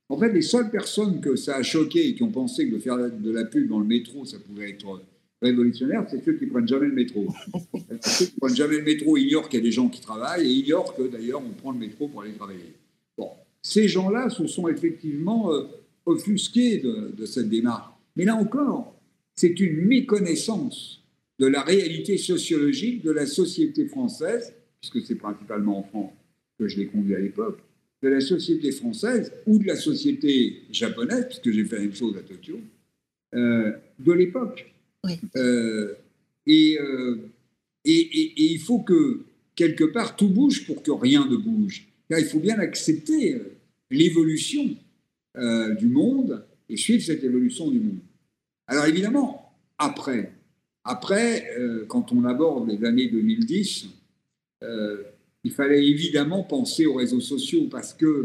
en 0.09 0.19
fait, 0.19 0.33
les 0.33 0.43
seules 0.43 0.71
personnes 0.71 1.21
que 1.21 1.37
ça 1.37 1.57
a 1.57 1.63
choqué 1.63 2.09
et 2.09 2.15
qui 2.15 2.23
ont 2.23 2.33
pensé 2.33 2.69
que 2.69 2.75
de 2.75 2.79
faire 2.79 2.99
de 2.99 3.31
la 3.31 3.45
pub 3.45 3.69
dans 3.69 3.79
le 3.79 3.87
métro, 3.87 4.25
ça 4.25 4.39
pouvait 4.39 4.71
être 4.71 5.01
révolutionnaire, 5.45 6.07
c'est 6.11 6.25
ceux 6.25 6.35
qui 6.35 6.47
prennent 6.47 6.67
jamais 6.67 6.87
le 6.87 6.95
métro. 6.95 7.27
ceux 8.01 8.27
qui 8.27 8.41
prennent 8.41 8.57
jamais 8.57 8.79
le 8.79 8.85
métro 8.85 9.17
ignorent 9.17 9.49
qu'il 9.49 9.61
y 9.61 9.63
a 9.63 9.65
des 9.65 9.73
gens 9.73 9.89
qui 9.89 10.01
travaillent 10.01 10.47
et 10.47 10.51
ignorent 10.51 10.95
que 10.97 11.03
d'ailleurs 11.03 11.43
on 11.45 11.51
prend 11.51 11.73
le 11.73 11.79
métro 11.79 12.09
pour 12.09 12.23
aller 12.23 12.33
travailler. 12.33 12.75
Bon, 13.17 13.31
ces 13.63 13.87
gens-là 13.89 14.31
se 14.31 14.47
sont 14.47 14.69
effectivement 14.69 15.53
euh, 15.53 15.65
offusqués 16.07 16.79
de, 16.79 17.27
cette 17.27 17.49
démarche. 17.49 17.94
Mais 18.17 18.25
là 18.25 18.37
encore, 18.37 18.95
c'est 19.35 19.59
une 19.61 19.85
méconnaissance 19.87 21.03
de 21.39 21.47
la 21.47 21.63
réalité 21.63 22.17
sociologique 22.17 23.03
de 23.03 23.11
la 23.11 23.27
société 23.27 23.87
française, 23.87 24.55
puisque 24.81 25.05
c'est 25.07 25.17
principalement 25.17 25.79
en 25.79 25.83
France 25.83 26.13
que 26.59 26.69
je 26.69 26.79
l'ai 26.79 26.87
conduit 26.87 27.15
à 27.15 27.19
l'époque, 27.19 27.59
de 28.03 28.09
la 28.09 28.21
société 28.21 28.71
française 28.71 29.33
ou 29.47 29.59
de 29.59 29.67
la 29.67 29.77
société 29.77 30.63
japonaise, 30.71 31.27
puisque 31.27 31.51
j'ai 31.51 31.65
fait 31.65 31.77
la 31.77 31.83
même 31.83 31.95
chose 31.95 32.17
à 32.17 32.21
Tokyo, 32.21 32.61
euh, 33.35 33.73
de 33.99 34.13
l'époque. 34.13 34.73
Euh, 35.37 35.95
et, 36.47 36.79
et, 37.85 38.33
il 38.37 38.59
faut 38.59 38.81
que 38.81 39.23
quelque 39.55 39.85
part 39.85 40.17
tout 40.17 40.29
bouge 40.29 40.67
pour 40.67 40.83
que 40.83 40.91
rien 40.91 41.27
ne 41.27 41.37
bouge. 41.37 41.87
Car 42.09 42.19
il 42.19 42.27
faut 42.27 42.39
bien 42.39 42.59
accepter 42.59 43.41
l'évolution 43.91 44.77
euh, 45.37 45.75
du 45.75 45.87
monde 45.87 46.45
et 46.75 46.77
suivre 46.77 47.03
cette 47.03 47.23
évolution 47.23 47.71
du 47.71 47.79
monde. 47.79 48.01
Alors 48.67 48.87
évidemment, 48.87 49.55
après, 49.79 50.33
après 50.83 51.57
euh, 51.57 51.85
quand 51.87 52.13
on 52.13 52.25
aborde 52.25 52.69
les 52.69 52.85
années 52.85 53.09
2010, 53.09 53.87
euh, 54.65 55.03
il 55.45 55.53
fallait 55.53 55.87
évidemment 55.87 56.43
penser 56.43 56.87
aux 56.87 56.95
réseaux 56.95 57.21
sociaux 57.21 57.69
parce 57.71 57.95
que 57.95 58.25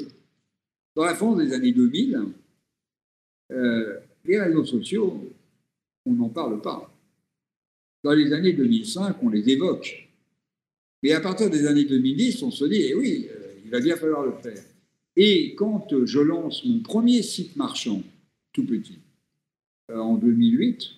dans 0.96 1.06
la 1.06 1.14
France 1.14 1.38
des 1.38 1.54
années 1.54 1.74
2000, 1.74 2.20
les 4.26 4.40
réseaux 4.40 4.66
sociaux, 4.66 5.32
on 6.06 6.14
n'en 6.14 6.30
parle 6.30 6.62
pas. 6.62 6.92
Dans 8.04 8.14
les 8.14 8.32
années 8.34 8.54
2005, 8.54 9.18
on 9.22 9.30
les 9.30 9.50
évoque. 9.50 10.10
Mais 11.04 11.14
à 11.14 11.22
partir 11.22 11.50
des 11.50 11.66
années 11.66 11.86
2010, 11.86 12.44
on 12.44 12.52
se 12.52 12.66
dit, 12.66 12.82
eh 12.90 12.96
oui, 12.96 13.28
il 13.64 13.72
va 13.72 13.80
bien 13.80 13.96
falloir 13.96 14.24
le 14.24 14.34
faire. 14.34 14.64
Et 15.16 15.56
quand 15.56 16.06
je 16.06 16.20
lance 16.20 16.64
mon 16.64 16.80
premier 16.80 17.22
site 17.22 17.56
marchand, 17.56 18.02
tout 18.54 18.66
petit, 18.66 19.00
euh, 19.92 19.98
en 19.98 20.16
2008, 20.16 20.90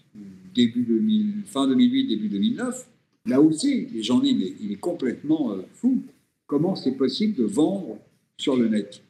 début 0.54 0.84
2000, 0.84 1.44
fin 1.46 1.68
2008, 1.68 2.08
début 2.08 2.30
2009, 2.30 2.88
là 3.26 3.42
aussi, 3.42 3.88
les 3.94 4.04
gens 4.04 4.20
disent, 4.20 4.36
mais 4.38 4.54
il 4.62 4.72
est 4.72 4.80
complètement 4.80 5.52
euh, 5.54 5.62
fou. 5.74 6.04
Comment 6.48 6.76
c'est 6.76 6.94
possible 6.94 7.36
de 7.36 7.44
vendre 7.44 7.98
sur 8.38 8.58
le 8.58 8.68
net? 8.68 9.02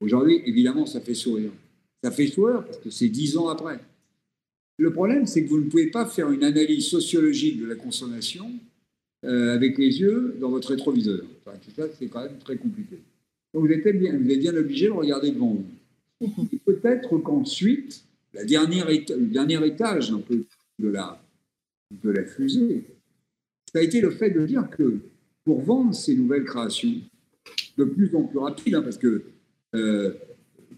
Aujourd'hui, 0.00 0.42
évidemment, 0.46 0.86
ça 0.86 1.00
fait 1.00 1.14
sourire. 1.14 1.52
Ça 2.02 2.10
fait 2.10 2.26
sourire 2.26 2.64
parce 2.64 2.78
que 2.78 2.90
c'est 2.90 3.08
dix 3.08 3.36
ans 3.36 3.48
après. 3.48 3.78
Le 4.78 4.92
problème, 4.92 5.26
c'est 5.26 5.44
que 5.44 5.48
vous 5.50 5.60
ne 5.60 5.68
pouvez 5.68 5.88
pas 5.90 6.06
faire 6.06 6.30
une 6.30 6.42
analyse 6.42 6.86
sociologique 6.86 7.60
de 7.60 7.66
la 7.66 7.74
consommation 7.74 8.50
euh, 9.26 9.54
avec 9.54 9.76
les 9.76 10.00
yeux 10.00 10.36
dans 10.40 10.48
votre 10.48 10.70
rétroviseur. 10.70 11.20
c'est 11.98 12.06
quand 12.06 12.22
même 12.22 12.38
très 12.38 12.56
compliqué. 12.56 12.98
Donc 13.52 13.66
vous 13.66 13.72
êtes 13.72 13.86
bien, 13.98 14.16
vous 14.16 14.30
êtes 14.30 14.38
bien 14.38 14.56
obligé 14.56 14.86
de 14.86 14.92
regarder 14.92 15.30
devant 15.30 15.48
vous. 15.48 15.66
Peut-être 16.64 17.18
qu'ensuite, 17.18 18.04
la 18.34 18.44
dernière 18.44 18.88
le 18.88 19.26
dernier 19.26 19.66
étage 19.66 20.12
de 20.78 20.94
la 22.04 22.24
fusée, 22.24 22.84
ça 23.72 23.78
a 23.78 23.82
été 23.82 24.00
le 24.00 24.10
fait 24.10 24.30
de 24.30 24.44
dire 24.46 24.68
que 24.70 25.00
pour 25.44 25.62
vendre 25.62 25.94
ces 25.94 26.14
nouvelles 26.14 26.44
créations, 26.44 26.94
de 27.78 27.84
plus 27.84 28.14
en 28.14 28.24
plus 28.24 28.38
rapide, 28.38 28.74
hein, 28.74 28.82
parce 28.82 28.98
que 28.98 29.24
euh, 29.74 30.12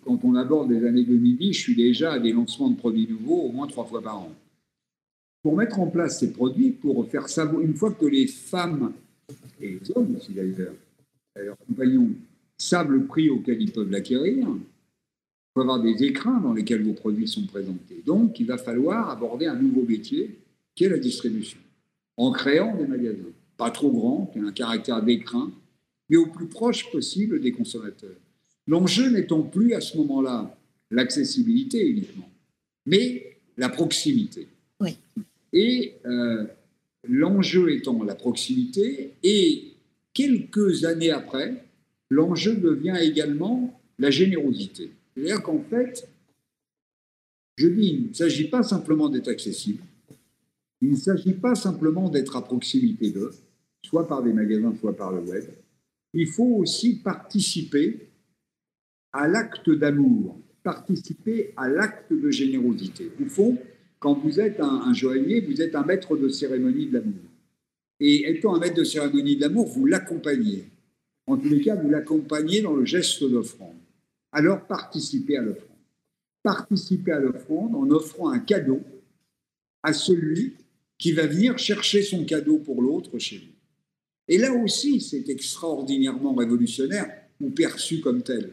quand 0.05 0.25
on 0.25 0.35
aborde 0.35 0.71
les 0.71 0.87
années 0.87 1.05
2010, 1.05 1.53
je 1.53 1.61
suis 1.61 1.77
déjà 1.77 2.13
à 2.13 2.19
des 2.19 2.33
lancements 2.33 2.71
de 2.71 2.77
produits 2.77 3.09
nouveaux 3.09 3.43
au 3.43 3.53
moins 3.53 3.67
trois 3.67 3.85
fois 3.85 4.03
par 4.03 4.19
an. 4.19 4.33
Pour 5.43 5.57
mettre 5.57 5.81
en 5.81 5.89
place 5.89 6.21
ces 6.21 6.33
produits, 6.33 6.71
pour 6.71 7.09
faire 7.11 7.29
savoir, 7.29 7.63
une 7.63 7.75
fois 7.75 7.93
que 7.93 8.07
les 8.07 8.27
femmes 8.27 8.93
et 9.61 9.79
les 9.81 9.93
hommes 9.95 10.17
aussi 10.17 10.33
d'ailleurs, 10.33 10.75
leurs 11.35 11.57
compagnons 11.59 12.11
savent 12.57 12.93
le 12.93 13.05
prix 13.05 13.29
auquel 13.31 13.61
ils 13.61 13.73
peuvent 13.73 13.91
l'acquérir. 13.91 14.49
Il 15.53 15.61
faut 15.61 15.61
avoir 15.61 15.83
des 15.83 16.03
écrins 16.03 16.41
dans 16.41 16.55
lesquels 16.55 16.83
vos 16.83 16.95
produits 16.95 17.29
sont 17.29 17.45
présentés. 17.45 18.03
Donc, 18.07 18.41
il 18.41 18.47
va 18.47 18.57
falloir 18.57 19.11
aborder 19.11 19.45
un 19.45 19.55
nouveau 19.55 19.83
métier 19.83 20.39
qui 20.75 20.85
est 20.85 20.89
la 20.89 20.97
distribution, 20.97 21.59
en 22.17 22.33
créant 22.33 22.75
des 22.75 22.87
magasins, 22.87 23.19
pas 23.59 23.71
trop 23.71 23.91
grands, 23.91 24.31
qui 24.33 24.41
ont 24.41 24.47
un 24.47 24.53
caractère 24.53 25.03
d'écrin, 25.03 25.53
mais 26.09 26.17
au 26.17 26.25
plus 26.25 26.47
proche 26.47 26.91
possible 26.91 27.39
des 27.39 27.53
consommateurs. 27.53 28.17
L'enjeu 28.67 29.11
n'étant 29.11 29.43
plus 29.43 29.75
à 29.75 29.83
ce 29.83 29.99
moment-là 29.99 30.57
l'accessibilité 30.91 31.87
uniquement, 31.87 32.31
mais 32.87 33.37
la 33.59 33.69
proximité. 33.69 34.49
Oui. 34.81 34.97
Et 35.53 35.93
euh, 36.07 36.47
l'enjeu 37.07 37.73
étant 37.73 38.03
la 38.05 38.15
proximité, 38.15 39.13
et 39.23 39.75
quelques 40.15 40.87
années 40.87 41.11
après, 41.11 41.63
l'enjeu 42.09 42.55
devient 42.55 42.97
également 43.03 43.79
la 43.99 44.11
générosité. 44.11 44.91
C'est-à-dire 45.15 45.43
qu'en 45.43 45.61
fait, 45.61 46.09
je 47.57 47.69
dis, 47.69 47.89
il 47.89 48.09
ne 48.09 48.15
s'agit 48.15 48.49
pas 48.49 48.63
simplement 48.63 49.09
d'être 49.09 49.29
accessible, 49.29 49.83
il 50.81 50.91
ne 50.91 50.97
s'agit 50.97 51.35
pas 51.35 51.55
simplement 51.55 52.09
d'être 52.09 52.37
à 52.37 52.43
proximité 52.43 53.11
d'eux, 53.11 53.33
soit 53.85 54.09
par 54.09 54.23
des 54.23 54.33
magasins, 54.33 54.75
soit 54.81 54.97
par 54.97 55.13
le 55.13 55.21
web. 55.21 55.45
Il 56.15 56.27
faut 56.27 56.57
aussi 56.57 56.97
participer 56.97 58.09
à 59.13 59.29
l'acte 59.29 59.71
d'amour, 59.71 60.39
participer 60.63 61.53
à 61.57 61.69
l'acte 61.69 62.13
de 62.13 62.31
générosité. 62.31 63.11
Au 63.21 63.27
fond, 63.27 63.59
quand 63.99 64.15
vous 64.15 64.41
êtes 64.41 64.59
un, 64.61 64.93
joaillier, 64.93 65.41
vous 65.41 65.63
êtes 65.63 65.75
un 65.75 65.85
maître 65.85 66.17
de 66.17 66.29
cérémonie 66.29 66.87
de 66.87 66.95
l'amour. 66.95 67.23
Et 68.01 68.29
étant 68.29 68.57
un 68.57 68.59
maître 68.59 68.75
de 68.75 68.85
cérémonie 68.85 69.37
de 69.37 69.43
l'amour, 69.43 69.69
vous 69.69 69.87
l'accompagnez. 69.87 70.65
En 71.27 71.37
tous 71.37 71.49
les 71.49 71.61
cas, 71.61 71.77
vous 71.77 71.89
l'accompagnez 71.89 72.63
dans 72.63 72.75
le 72.75 72.85
geste 72.85 73.23
d'offrande. 73.23 73.77
Alors 74.33 74.67
participez 74.67 75.37
à 75.37 75.43
l'offrande. 75.43 75.69
Participez 76.43 77.13
à 77.13 77.21
l'offrande 77.21 77.75
en 77.75 77.89
offrant 77.91 78.31
un 78.31 78.39
cadeau 78.39 78.81
à 79.83 79.93
celui 79.93 80.55
qui 80.99 81.13
va 81.13 81.27
venir 81.27 81.59
chercher 81.59 82.03
son 82.03 82.25
cadeau 82.25 82.59
pour 82.59 82.81
l'autre 82.83 83.19
chez 83.19 83.37
lui. 83.37 83.55
Et 84.29 84.39
là 84.39 84.53
aussi, 84.53 85.01
c'est 85.01 85.29
extraordinairement 85.29 86.35
révolutionnaire 86.35 87.09
ou 87.41 87.51
perçu 87.51 88.01
comme 88.01 88.23
tel. 88.23 88.53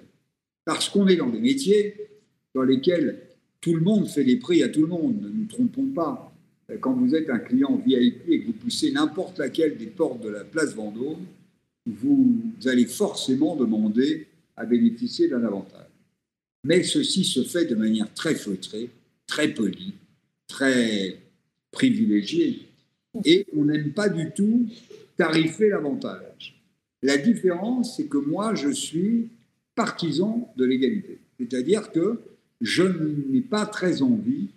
Parce 0.66 0.90
qu'on 0.90 1.08
est 1.08 1.16
dans 1.16 1.30
des 1.30 1.40
métiers 1.40 2.10
dans 2.54 2.64
lesquels 2.64 3.22
tout 3.62 3.74
le 3.74 3.82
monde 3.82 4.08
fait 4.08 4.24
des 4.24 4.38
prix 4.38 4.64
à 4.64 4.70
tout 4.70 4.82
le 4.82 4.88
monde. 4.88 5.22
Ne 5.22 5.30
nous 5.30 5.46
trompons 5.46 5.88
pas. 5.88 6.34
Quand 6.82 6.94
vous 6.94 7.16
êtes 7.16 7.30
un 7.30 7.40
client 7.40 7.76
VIP 7.76 8.28
et 8.28 8.42
que 8.42 8.48
vous 8.48 8.54
poussez 8.54 8.92
n'importe 8.92 9.40
laquelle 9.40 9.78
des 9.78 9.88
portes 9.88 10.22
de 10.22 10.30
la 10.30 10.44
place 10.44 10.74
Vendôme, 10.76 11.26
vous 11.86 12.42
allez 12.66 12.86
forcément 12.86 13.56
demander 13.56 14.28
à 14.60 14.66
bénéficier 14.66 15.28
d'un 15.30 15.44
avantage. 15.44 15.88
Mais 16.66 16.84
ceci 16.84 17.24
se 17.24 17.44
fait 17.44 17.66
de 17.66 17.76
manière 17.76 18.14
très 18.14 18.36
feutrée, 18.36 18.90
très 19.26 19.48
polie, 19.48 19.94
très 20.48 21.18
privilégiée. 21.72 22.68
Et 23.26 23.48
on 23.56 23.66
n'aime 23.66 23.94
pas 23.94 24.10
du 24.10 24.32
tout 24.32 24.68
tarifer 25.18 25.70
l'avantage. 25.70 26.62
La 27.02 27.18
différence, 27.18 27.96
c'est 27.96 28.08
que 28.08 28.18
moi, 28.18 28.54
je 28.56 28.70
suis 28.70 29.30
partisan 29.76 30.54
de 30.58 30.66
l'égalité. 30.66 31.18
C'est-à-dire 31.40 31.92
que 31.94 32.20
je 32.60 32.84
n'ai 32.84 33.42
pas 33.42 33.66
très 33.66 34.02
envie 34.02 34.50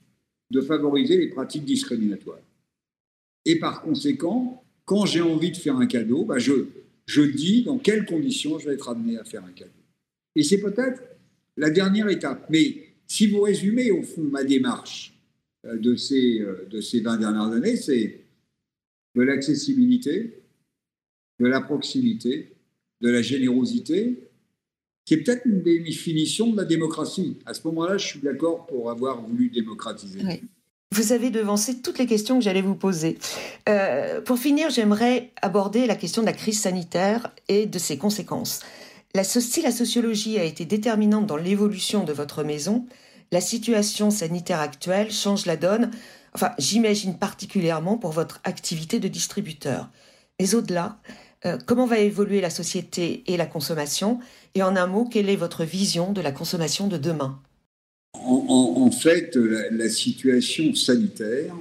de 0.51 0.61
favoriser 0.61 1.17
les 1.17 1.29
pratiques 1.29 1.65
discriminatoires. 1.65 2.41
Et 3.45 3.61
par 3.61 3.83
conséquent, 3.83 4.65
quand 4.85 5.07
j'ai 5.07 5.23
envie 5.23 5.53
de 5.53 5.57
faire 5.57 5.77
un 5.77 5.87
cadeau, 5.87 6.25
bah 6.25 6.39
je, 6.39 6.67
je 7.07 7.23
dis 7.23 7.63
dans 7.63 7.79
quelles 7.79 8.05
conditions 8.05 8.59
je 8.59 8.69
vais 8.69 8.75
être 8.75 8.89
amené 8.89 9.17
à 9.17 9.25
faire 9.25 9.45
un 9.45 9.53
cadeau. 9.53 9.71
Et 10.35 10.43
c'est 10.43 10.61
peut-être 10.61 11.03
la 11.57 11.71
dernière 11.71 12.09
étape. 12.09 12.47
Mais 12.51 12.93
si 13.07 13.27
vous 13.27 13.41
résumez 13.41 13.91
au 13.91 14.03
fond 14.03 14.23
ma 14.23 14.45
démarche 14.45 15.15
euh, 15.67 15.77
de 15.77 15.97
ces, 15.97 16.41
euh, 16.41 16.67
de 16.71 16.81
ces 16.81 17.01
20 17.01 17.19
dernières 17.19 17.53
années, 17.53 17.77
c'est 17.77 18.21
de 19.15 19.23
l'accessibilité, 19.23 20.43
de 21.41 21.47
la 21.47 21.61
proximité, 21.61 22.53
de 23.01 23.11
la 23.11 23.21
générosité, 23.21 24.31
qui 25.05 25.15
est 25.15 25.19
peut-être 25.19 25.45
une 25.47 25.63
définition 25.63 26.51
de 26.51 26.57
la 26.57 26.65
démocratie. 26.65 27.37
À 27.45 27.55
ce 27.55 27.67
moment-là, 27.69 27.99
je 27.99 28.07
suis 28.07 28.21
d'accord 28.21 28.67
pour 28.67 28.91
avoir 28.91 29.21
voulu 29.21 29.51
démocratiser. 29.51 30.21
Vous 30.93 31.13
avez 31.13 31.31
devancé 31.31 31.81
toutes 31.81 31.99
les 31.99 32.07
questions 32.07 32.39
que 32.39 32.45
j'allais 32.45 32.63
vous 32.63 32.75
poser. 32.75 33.19
Euh, 33.69 34.21
pour 34.21 34.39
finir, 34.39 34.69
j'aimerais 34.71 35.31
aborder 35.41 35.87
la 35.87 35.97
question 35.97 36.21
de 36.23 36.27
la 36.27 36.35
crise 36.35 36.61
sanitaire 36.61 37.35
et 37.49 37.67
de 37.67 37.79
ses 37.79 37.97
conséquences. 37.97 38.61
La, 39.15 39.25
si 39.25 39.61
la 39.61 39.73
sociologie 39.73 40.39
a 40.39 40.45
été 40.45 40.65
déterminante 40.65 41.27
dans 41.27 41.37
l'évolution 41.37 42.05
de 42.05 42.13
votre 42.13 42.45
maison, 42.45 42.87
la 43.31 43.43
situation 43.43 44.11
sanitaire 44.11 44.61
actuelle 44.61 45.11
change 45.11 45.45
la 45.45 45.57
donne, 45.57 45.91
enfin 46.35 46.53
j'imagine 46.59 47.19
particulièrement 47.19 47.99
pour 47.99 48.13
votre 48.13 48.41
activité 48.45 49.01
de 49.01 49.09
distributeur. 49.09 49.91
Mais 50.41 50.55
au-delà, 50.55 50.99
euh, 51.45 51.59
comment 51.67 51.87
va 51.87 51.99
évoluer 51.99 52.41
la 52.41 52.51
société 52.51 53.23
et 53.27 53.37
la 53.37 53.47
consommation? 53.47 54.19
Et 54.55 54.63
en 54.63 54.77
un 54.77 54.87
mot, 54.87 55.05
quelle 55.05 55.29
est 55.29 55.37
votre 55.37 55.65
vision 55.65 56.13
de 56.13 56.21
la 56.21 56.33
consommation 56.33 56.89
de 56.89 56.97
demain? 56.97 57.41
En, 58.15 58.91
fait, 58.91 59.37
la, 59.37 59.89
situation 59.89 60.75
sanitaire, 60.75 61.55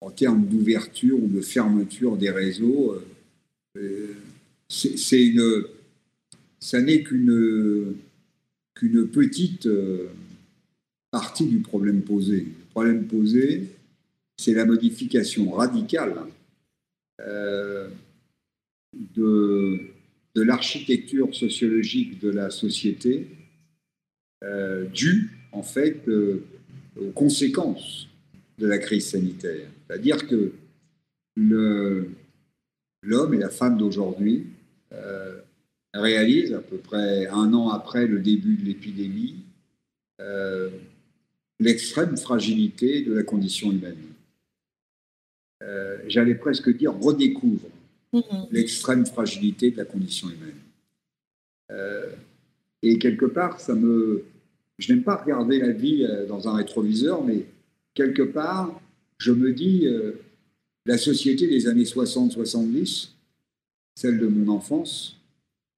en 0.00 0.10
termes 0.10 0.46
d'ouverture 0.46 1.16
ou 1.16 1.26
de 1.26 1.40
fermeture 1.40 2.16
des 2.16 2.30
réseaux, 2.30 2.96
euh, 3.76 4.16
c'est 4.68 5.22
une, 5.22 5.64
ça 6.64 6.80
n'est 6.80 7.02
qu'une 7.02 7.94
petite 9.12 9.66
euh, 9.66 10.08
partie 11.10 11.44
du 11.44 11.58
problème 11.58 12.00
posé. 12.00 12.36
Le 12.38 12.64
problème 12.70 13.06
posé, 13.06 13.68
c'est 14.38 14.54
la 14.54 14.64
modification 14.64 15.50
radicale 15.50 16.14
de, 19.14 19.78
de 20.34 20.42
l'architecture 20.42 21.34
sociologique 21.34 22.18
de 22.20 22.30
la 22.30 22.48
société 22.48 23.26
euh, 24.42 24.86
due 24.86 25.36
en 25.52 25.62
fait 25.62 26.08
euh, 26.08 26.46
aux 26.98 27.10
conséquences 27.10 28.08
de 28.58 28.66
la 28.66 28.78
crise 28.78 29.08
sanitaire. 29.08 29.68
C'est-à-dire 29.86 30.26
que 30.26 30.52
l'homme 31.36 32.14
et 33.34 33.38
la 33.38 33.50
femme 33.50 33.76
d'aujourd'hui 33.76 34.46
euh, 35.94 36.00
réalisent 36.00 36.54
à 36.54 36.60
peu 36.60 36.76
près 36.76 37.26
un 37.28 37.52
an 37.54 37.68
après 37.70 38.06
le 38.06 38.18
début 38.18 38.56
de 38.56 38.64
l'épidémie 38.64 39.36
l'extrême 41.60 42.16
fragilité 42.16 43.02
de 43.02 43.12
la 43.12 43.22
condition 43.22 43.70
humaine. 43.70 43.98
J'allais 46.08 46.34
presque 46.34 46.74
dire 46.76 46.94
redécouvre 46.98 47.68
Mm-hmm. 48.14 48.46
l'extrême 48.52 49.06
fragilité 49.06 49.72
de 49.72 49.76
la 49.76 49.84
condition 49.84 50.28
humaine. 50.28 50.54
Euh, 51.72 52.10
et 52.80 52.96
quelque 53.00 53.26
part, 53.26 53.60
ça 53.60 53.74
me. 53.74 54.22
Je 54.78 54.92
n'aime 54.92 55.02
pas 55.02 55.16
regarder 55.16 55.58
la 55.58 55.72
vie 55.72 56.04
euh, 56.04 56.24
dans 56.24 56.46
un 56.46 56.54
rétroviseur, 56.54 57.24
mais 57.24 57.44
quelque 57.92 58.22
part, 58.22 58.80
je 59.18 59.32
me 59.32 59.52
dis, 59.52 59.86
euh, 59.86 60.12
la 60.86 60.96
société 60.96 61.48
des 61.48 61.66
années 61.66 61.82
60-70, 61.82 63.08
celle 63.96 64.20
de 64.20 64.28
mon 64.28 64.52
enfance, 64.52 65.13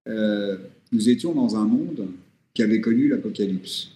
nous 0.06 1.08
étions 1.08 1.34
dans 1.34 1.56
un 1.56 1.64
monde 1.64 2.08
qui 2.54 2.62
avait 2.62 2.80
connu 2.80 3.08
l'apocalypse. 3.08 3.90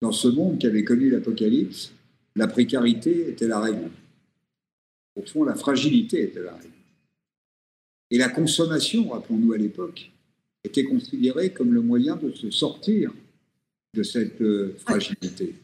Dans 0.00 0.12
ce 0.12 0.28
monde 0.28 0.58
qui 0.58 0.66
avait 0.66 0.84
connu 0.84 1.10
l'apocalypse, 1.10 1.92
la 2.36 2.46
précarité 2.46 3.28
était 3.28 3.48
la 3.48 3.60
règle. 3.60 3.90
Au 5.16 5.22
fond, 5.22 5.44
la 5.44 5.54
fragilité 5.54 6.22
était 6.22 6.42
la 6.42 6.54
règle. 6.54 6.70
Et 8.10 8.18
la 8.18 8.28
consommation, 8.28 9.08
rappelons-nous 9.08 9.52
à 9.52 9.58
l'époque, 9.58 10.10
était 10.64 10.84
considérée 10.84 11.52
comme 11.52 11.72
le 11.72 11.80
moyen 11.80 12.16
de 12.16 12.32
se 12.32 12.50
sortir 12.50 13.12
de 13.94 14.02
cette 14.02 14.40
euh, 14.40 14.74
fragilité. 14.78 15.54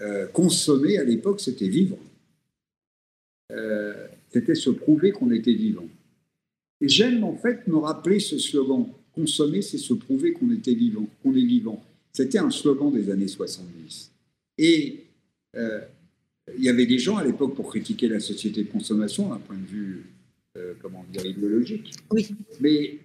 Euh, 0.00 0.26
consommer 0.28 0.98
à 0.98 1.04
l'époque, 1.04 1.40
c'était 1.40 1.68
vivre. 1.68 1.98
Euh, 3.52 4.06
c'était 4.30 4.54
se 4.54 4.70
prouver 4.70 5.12
qu'on 5.12 5.30
était 5.30 5.52
vivant. 5.52 5.88
Et 6.80 6.88
j'aime 6.88 7.24
en 7.24 7.36
fait 7.36 7.66
me 7.66 7.76
rappeler 7.76 8.20
ce 8.20 8.38
slogan. 8.38 8.86
Consommer, 9.12 9.60
c'est 9.60 9.78
se 9.78 9.92
prouver 9.92 10.32
qu'on 10.32 10.50
était 10.52 10.74
vivant, 10.74 11.06
qu'on 11.22 11.34
est 11.34 11.44
vivant. 11.44 11.84
C'était 12.12 12.38
un 12.38 12.50
slogan 12.50 12.92
des 12.92 13.10
années 13.10 13.28
70. 13.28 14.12
Et 14.58 15.04
il 15.54 16.64
y 16.64 16.68
avait 16.68 16.86
des 16.86 16.98
gens 16.98 17.16
à 17.16 17.24
l'époque 17.24 17.54
pour 17.54 17.68
critiquer 17.68 18.08
la 18.08 18.20
société 18.20 18.62
de 18.62 18.68
consommation 18.68 19.28
d'un 19.28 19.38
point 19.38 19.56
de 19.56 19.66
vue 19.66 20.04
euh, 20.56 20.74
comment 20.82 21.04
dire, 21.12 21.24
idéologique. 21.24 21.92
Oui. 22.10 22.28
Mais 22.60 22.98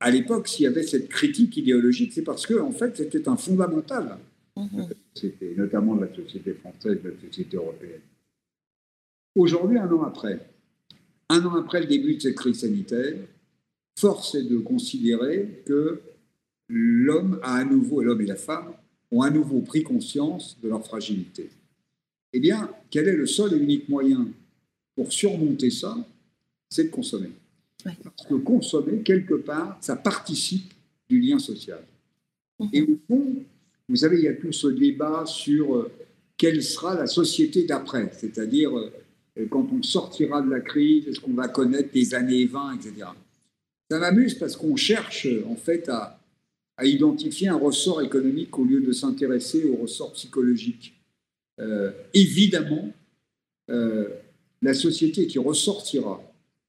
à 0.00 0.10
l'époque, 0.10 0.48
s'il 0.48 0.64
y 0.64 0.66
avait 0.66 0.82
cette 0.82 1.08
critique 1.08 1.54
idéologique, 1.58 2.12
c'est 2.14 2.22
parce 2.22 2.46
que, 2.46 2.58
en 2.58 2.72
fait, 2.72 2.96
c'était 2.96 3.28
un 3.28 3.36
fondamental, 3.36 4.16
mhm. 4.56 4.88
C'était 5.14 5.54
notamment 5.54 5.94
de 5.94 6.06
la 6.06 6.14
société 6.14 6.54
française, 6.54 7.02
de 7.02 7.10
la 7.10 7.20
société 7.20 7.58
européenne. 7.58 8.00
Aujourd'hui, 9.34 9.78
un 9.78 9.90
an 9.92 10.04
après, 10.04 10.40
un 11.28 11.44
an 11.44 11.56
après 11.56 11.80
le 11.80 11.86
début 11.86 12.16
de 12.16 12.22
cette 12.22 12.36
crise 12.36 12.60
sanitaire, 12.60 13.16
force 13.98 14.34
est 14.34 14.44
de 14.44 14.58
considérer 14.58 15.62
que 15.64 16.00
l'homme 16.68 17.40
a 17.42 17.56
à 17.56 17.64
nouveau, 17.64 18.02
l'homme 18.02 18.20
et 18.20 18.26
la 18.26 18.36
femme, 18.36 18.72
ont 19.10 19.22
à 19.22 19.30
nouveau 19.30 19.60
pris 19.60 19.82
conscience 19.82 20.58
de 20.62 20.68
leur 20.68 20.84
fragilité. 20.84 21.50
Eh 22.32 22.40
bien, 22.40 22.70
quel 22.90 23.08
est 23.08 23.16
le 23.16 23.26
seul 23.26 23.54
et 23.54 23.56
unique 23.56 23.88
moyen 23.88 24.28
pour 24.94 25.12
surmonter 25.12 25.70
ça? 25.70 25.96
C'est 26.68 26.84
de 26.84 26.90
consommer. 26.90 27.30
Parce 27.84 28.28
que 28.28 28.34
consommer, 28.34 29.02
quelque 29.02 29.34
part, 29.34 29.78
ça 29.80 29.96
participe 29.96 30.74
du 31.08 31.20
lien 31.20 31.38
social. 31.38 31.84
Mhm. 32.58 32.68
Et 32.72 32.82
au 32.82 32.98
fond, 33.06 33.34
vous 33.88 33.96
savez, 33.96 34.18
il 34.18 34.24
y 34.24 34.28
a 34.28 34.34
tout 34.34 34.52
ce 34.52 34.66
débat 34.66 35.24
sur 35.26 35.76
euh, 35.76 35.90
quelle 36.36 36.62
sera 36.62 36.94
la 36.94 37.06
société 37.06 37.64
d'après, 37.64 38.10
c'est-à-dire 38.12 38.76
euh, 38.76 38.92
quand 39.50 39.68
on 39.72 39.82
sortira 39.82 40.42
de 40.42 40.50
la 40.50 40.60
crise, 40.60 41.08
est-ce 41.08 41.20
qu'on 41.20 41.34
va 41.34 41.48
connaître 41.48 41.90
les 41.94 42.14
années 42.14 42.46
20, 42.46 42.74
etc. 42.74 43.08
Ça 43.90 43.98
m'amuse 43.98 44.34
parce 44.34 44.56
qu'on 44.56 44.76
cherche 44.76 45.28
en 45.46 45.56
fait 45.56 45.88
à, 45.88 46.18
identifier 46.82 47.48
un 47.48 47.56
ressort 47.56 48.02
économique 48.02 48.58
au 48.58 48.64
lieu 48.64 48.80
de 48.80 48.92
s'intéresser 48.92 49.64
au 49.64 49.76
ressort 49.76 50.12
psychologique. 50.12 50.92
Euh, 51.58 51.90
évidemment, 52.12 52.92
la 54.60 54.74
société 54.74 55.26
qui 55.26 55.38
ressortira 55.38 56.20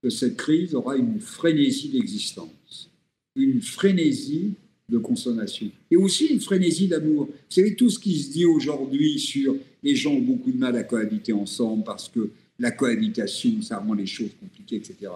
que 0.01 0.09
cette 0.09 0.37
crise 0.37 0.75
aura 0.75 0.95
une 0.95 1.19
frénésie 1.19 1.89
d'existence, 1.89 2.89
une 3.35 3.61
frénésie 3.61 4.53
de 4.89 4.97
consommation. 4.97 5.69
Et 5.91 5.97
aussi 5.97 6.27
une 6.27 6.39
frénésie 6.39 6.87
d'amour. 6.87 7.25
Vous 7.25 7.33
savez, 7.49 7.75
tout 7.75 7.89
ce 7.89 7.99
qui 7.99 8.17
se 8.19 8.31
dit 8.31 8.45
aujourd'hui 8.45 9.19
sur 9.19 9.55
les 9.83 9.95
gens 9.95 10.13
ont 10.13 10.21
beaucoup 10.21 10.51
de 10.51 10.57
mal 10.57 10.75
à 10.77 10.83
cohabiter 10.83 11.33
ensemble 11.33 11.83
parce 11.83 12.07
que 12.07 12.29
la 12.59 12.71
cohabitation, 12.71 13.61
ça 13.61 13.79
rend 13.79 13.93
les 13.93 14.05
choses 14.05 14.31
compliquées, 14.39 14.77
etc. 14.77 15.11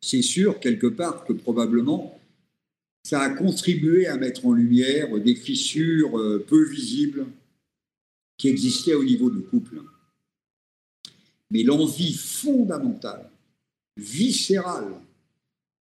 C'est 0.00 0.22
sûr, 0.22 0.60
quelque 0.60 0.86
part, 0.86 1.24
que 1.24 1.32
probablement, 1.32 2.20
ça 3.04 3.20
a 3.20 3.30
contribué 3.30 4.06
à 4.06 4.16
mettre 4.16 4.46
en 4.46 4.52
lumière 4.52 5.18
des 5.18 5.34
fissures 5.34 6.18
euh, 6.18 6.44
peu 6.46 6.68
visibles 6.68 7.26
qui 8.36 8.48
existaient 8.48 8.94
au 8.94 9.04
niveau 9.04 9.30
du 9.30 9.40
couple. 9.40 9.82
Mais 11.50 11.62
l'envie 11.64 12.14
fondamentale, 12.14 13.28
viscérale 13.96 14.94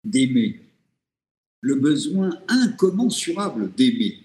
d'aimer, 0.04 0.60
le 1.62 1.76
besoin 1.76 2.40
incommensurable 2.48 3.74
d'aimer, 3.76 4.20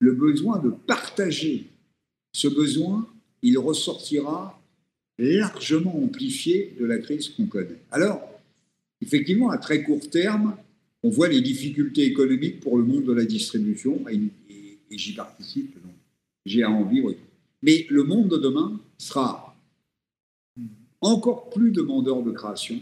le 0.00 0.12
besoin 0.12 0.58
de 0.58 0.70
partager, 0.70 1.68
ce 2.32 2.48
besoin, 2.48 3.08
il 3.42 3.58
ressortira 3.58 4.60
largement 5.18 5.96
amplifié 6.02 6.74
de 6.78 6.84
la 6.84 6.98
crise 6.98 7.28
qu'on 7.28 7.46
connaît. 7.46 7.80
Alors, 7.90 8.20
effectivement, 9.00 9.50
à 9.50 9.58
très 9.58 9.82
court 9.82 10.08
terme, 10.10 10.56
on 11.02 11.10
voit 11.10 11.28
les 11.28 11.40
difficultés 11.40 12.04
économiques 12.04 12.60
pour 12.60 12.78
le 12.78 12.84
monde 12.84 13.04
de 13.04 13.12
la 13.12 13.24
distribution, 13.24 14.04
et, 14.08 14.20
j'y 14.90 15.12
participe, 15.12 15.74
donc 15.82 15.92
j'ai 16.46 16.62
à 16.62 16.70
en 16.70 16.84
vivre. 16.84 17.12
Mais 17.62 17.86
le 17.90 18.04
monde 18.04 18.28
de 18.28 18.36
demain 18.36 18.80
sera 18.96 19.56
encore 21.00 21.50
plus 21.50 21.72
demandeur 21.72 22.22
de 22.22 22.30
création, 22.30 22.80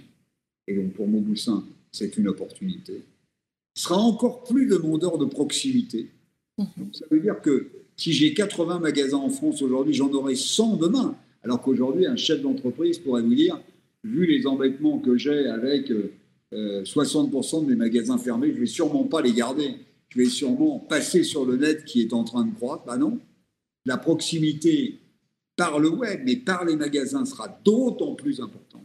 et 0.68 0.75
donc 0.75 0.92
pour 0.92 1.09
Mauboussin, 1.09 1.64
c'est 1.90 2.16
une 2.16 2.29
opportunité, 2.29 3.03
sera 3.75 3.97
encore 3.97 4.45
plus 4.45 4.66
demandeur 4.66 5.18
de 5.18 5.25
proximité. 5.25 6.11
Donc 6.59 6.95
ça 6.95 7.07
veut 7.11 7.21
dire 7.21 7.40
que 7.40 7.68
si 7.97 8.12
j'ai 8.12 8.35
80 8.35 8.79
magasins 8.79 9.16
en 9.16 9.31
France 9.31 9.62
aujourd'hui, 9.62 9.95
j'en 9.95 10.12
aurai 10.12 10.35
100 10.35 10.77
demain. 10.77 11.16
Alors 11.42 11.61
qu'aujourd'hui, 11.61 12.07
un 12.07 12.16
chef 12.16 12.40
d'entreprise 12.40 12.98
pourrait 12.98 13.22
vous 13.22 13.35
dire, 13.35 13.61
vu 14.05 14.26
les 14.26 14.46
embêtements 14.46 14.98
que 14.98 15.16
j'ai 15.16 15.46
avec 15.46 15.92
60% 16.52 16.52
euh, 16.52 17.61
de 17.62 17.66
mes 17.66 17.76
magasins 17.76 18.18
fermés, 18.18 18.48
je 18.48 18.55
ne 18.55 18.61
vais 18.61 18.66
sûrement 18.66 19.05
pas 19.05 19.22
les 19.22 19.33
garder. 19.33 19.74
Je 20.11 20.18
vais 20.18 20.28
sûrement 20.28 20.78
passer 20.78 21.24
sur 21.24 21.44
le 21.44 21.57
net 21.57 21.85
qui 21.85 22.02
est 22.02 22.12
en 22.12 22.24
train 22.24 22.44
de 22.44 22.55
croître. 22.55 22.85
Ben 22.85 22.98
non. 22.98 23.18
La 23.87 23.96
proximité 23.96 25.00
par 25.57 25.78
le 25.78 25.88
web, 25.88 26.20
mais 26.24 26.37
par 26.37 26.64
les 26.64 26.76
magasins 26.76 27.24
sera 27.24 27.48
d'autant 27.64 28.14
plus 28.14 28.40
importante. 28.40 28.83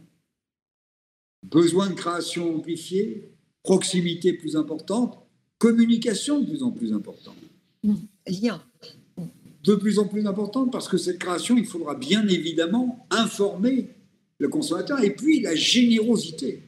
Besoin 1.44 1.88
de 1.88 1.94
création 1.94 2.56
amplifiée, 2.56 3.30
proximité 3.62 4.32
plus 4.32 4.56
importante, 4.56 5.18
communication 5.58 6.40
de 6.40 6.46
plus 6.46 6.62
en 6.62 6.70
plus 6.70 6.92
importante. 6.92 7.36
De 9.68 9.74
plus 9.74 9.98
en 9.98 10.06
plus 10.06 10.26
importante 10.26 10.72
parce 10.72 10.88
que 10.88 10.96
cette 10.96 11.18
création, 11.18 11.56
il 11.56 11.66
faudra 11.66 11.94
bien 11.94 12.26
évidemment 12.26 13.06
informer 13.10 13.88
le 14.38 14.48
consommateur 14.48 15.02
et 15.02 15.14
puis 15.14 15.40
la 15.40 15.54
générosité. 15.54 16.62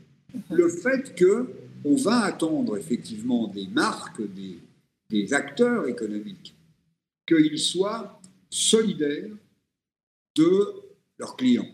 Le 0.50 0.68
fait 0.68 1.14
que 1.14 1.48
on 1.84 1.96
va 1.96 2.24
attendre 2.24 2.76
effectivement 2.76 3.48
des 3.48 3.66
marques, 3.68 4.20
des, 4.34 4.58
des 5.08 5.32
acteurs 5.32 5.88
économiques, 5.88 6.54
qu'ils 7.26 7.58
soient 7.58 8.20
solidaires 8.50 9.30
de 10.36 10.74
leurs 11.18 11.36
clients, 11.36 11.68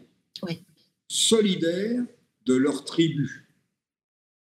solidaires 1.08 2.04
de 2.44 2.54
leurs 2.54 2.84
tribus. 2.84 3.42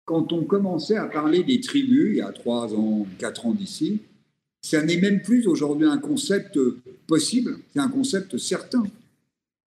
Quand 0.04 0.32
on 0.32 0.44
commençait 0.44 0.96
à 0.96 1.06
parler 1.06 1.42
des 1.42 1.60
tribus, 1.60 2.10
il 2.10 2.16
y 2.16 2.20
a 2.20 2.32
trois 2.32 2.74
ans, 2.74 3.06
quatre 3.18 3.46
ans 3.46 3.54
d'ici, 3.54 4.02
ça 4.66 4.82
n'est 4.82 4.96
même 4.96 5.22
plus 5.22 5.46
aujourd'hui 5.46 5.86
un 5.86 5.98
concept 5.98 6.58
possible, 7.06 7.58
c'est 7.72 7.78
un 7.78 7.88
concept 7.88 8.36
certain. 8.36 8.82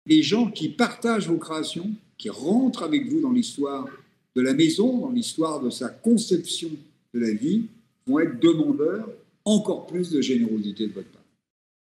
Les 0.05 0.21
gens 0.21 0.51
qui 0.51 0.67
partagent 0.67 1.29
vos 1.29 1.37
créations, 1.37 1.89
qui 2.17 2.29
rentrent 2.29 2.83
avec 2.83 3.09
vous 3.09 3.21
dans 3.21 3.31
l'histoire 3.31 3.87
de 4.35 4.41
la 4.41 4.53
maison, 4.53 4.97
dans 4.97 5.11
l'histoire 5.11 5.61
de 5.61 5.69
sa 5.69 5.87
conception 5.87 6.69
de 7.13 7.19
la 7.19 7.31
vie, 7.31 7.67
vont 8.07 8.19
être 8.19 8.41
demandeurs 8.41 9.07
encore 9.45 9.87
plus 9.87 10.09
de 10.09 10.19
générosité 10.19 10.87
de 10.87 10.93
votre 10.93 11.07
part. 11.07 11.21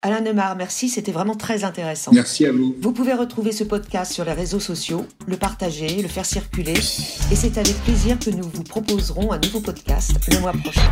Alain 0.02 0.20
Neymar, 0.20 0.54
merci, 0.54 0.88
c'était 0.88 1.10
vraiment 1.10 1.34
très 1.34 1.64
intéressant. 1.64 2.12
Merci 2.12 2.46
à 2.46 2.52
vous. 2.52 2.76
Vous 2.80 2.92
pouvez 2.92 3.14
retrouver 3.14 3.50
ce 3.50 3.64
podcast 3.64 4.12
sur 4.12 4.24
les 4.24 4.32
réseaux 4.32 4.60
sociaux, 4.60 5.04
le 5.26 5.36
partager, 5.36 6.02
le 6.02 6.08
faire 6.08 6.24
circuler, 6.24 6.74
et 7.32 7.34
c'est 7.34 7.58
avec 7.58 7.74
plaisir 7.82 8.16
que 8.20 8.30
nous 8.30 8.48
vous 8.48 8.62
proposerons 8.62 9.32
un 9.32 9.40
nouveau 9.40 9.60
podcast 9.60 10.12
le 10.30 10.38
mois 10.38 10.52
prochain. 10.52 10.88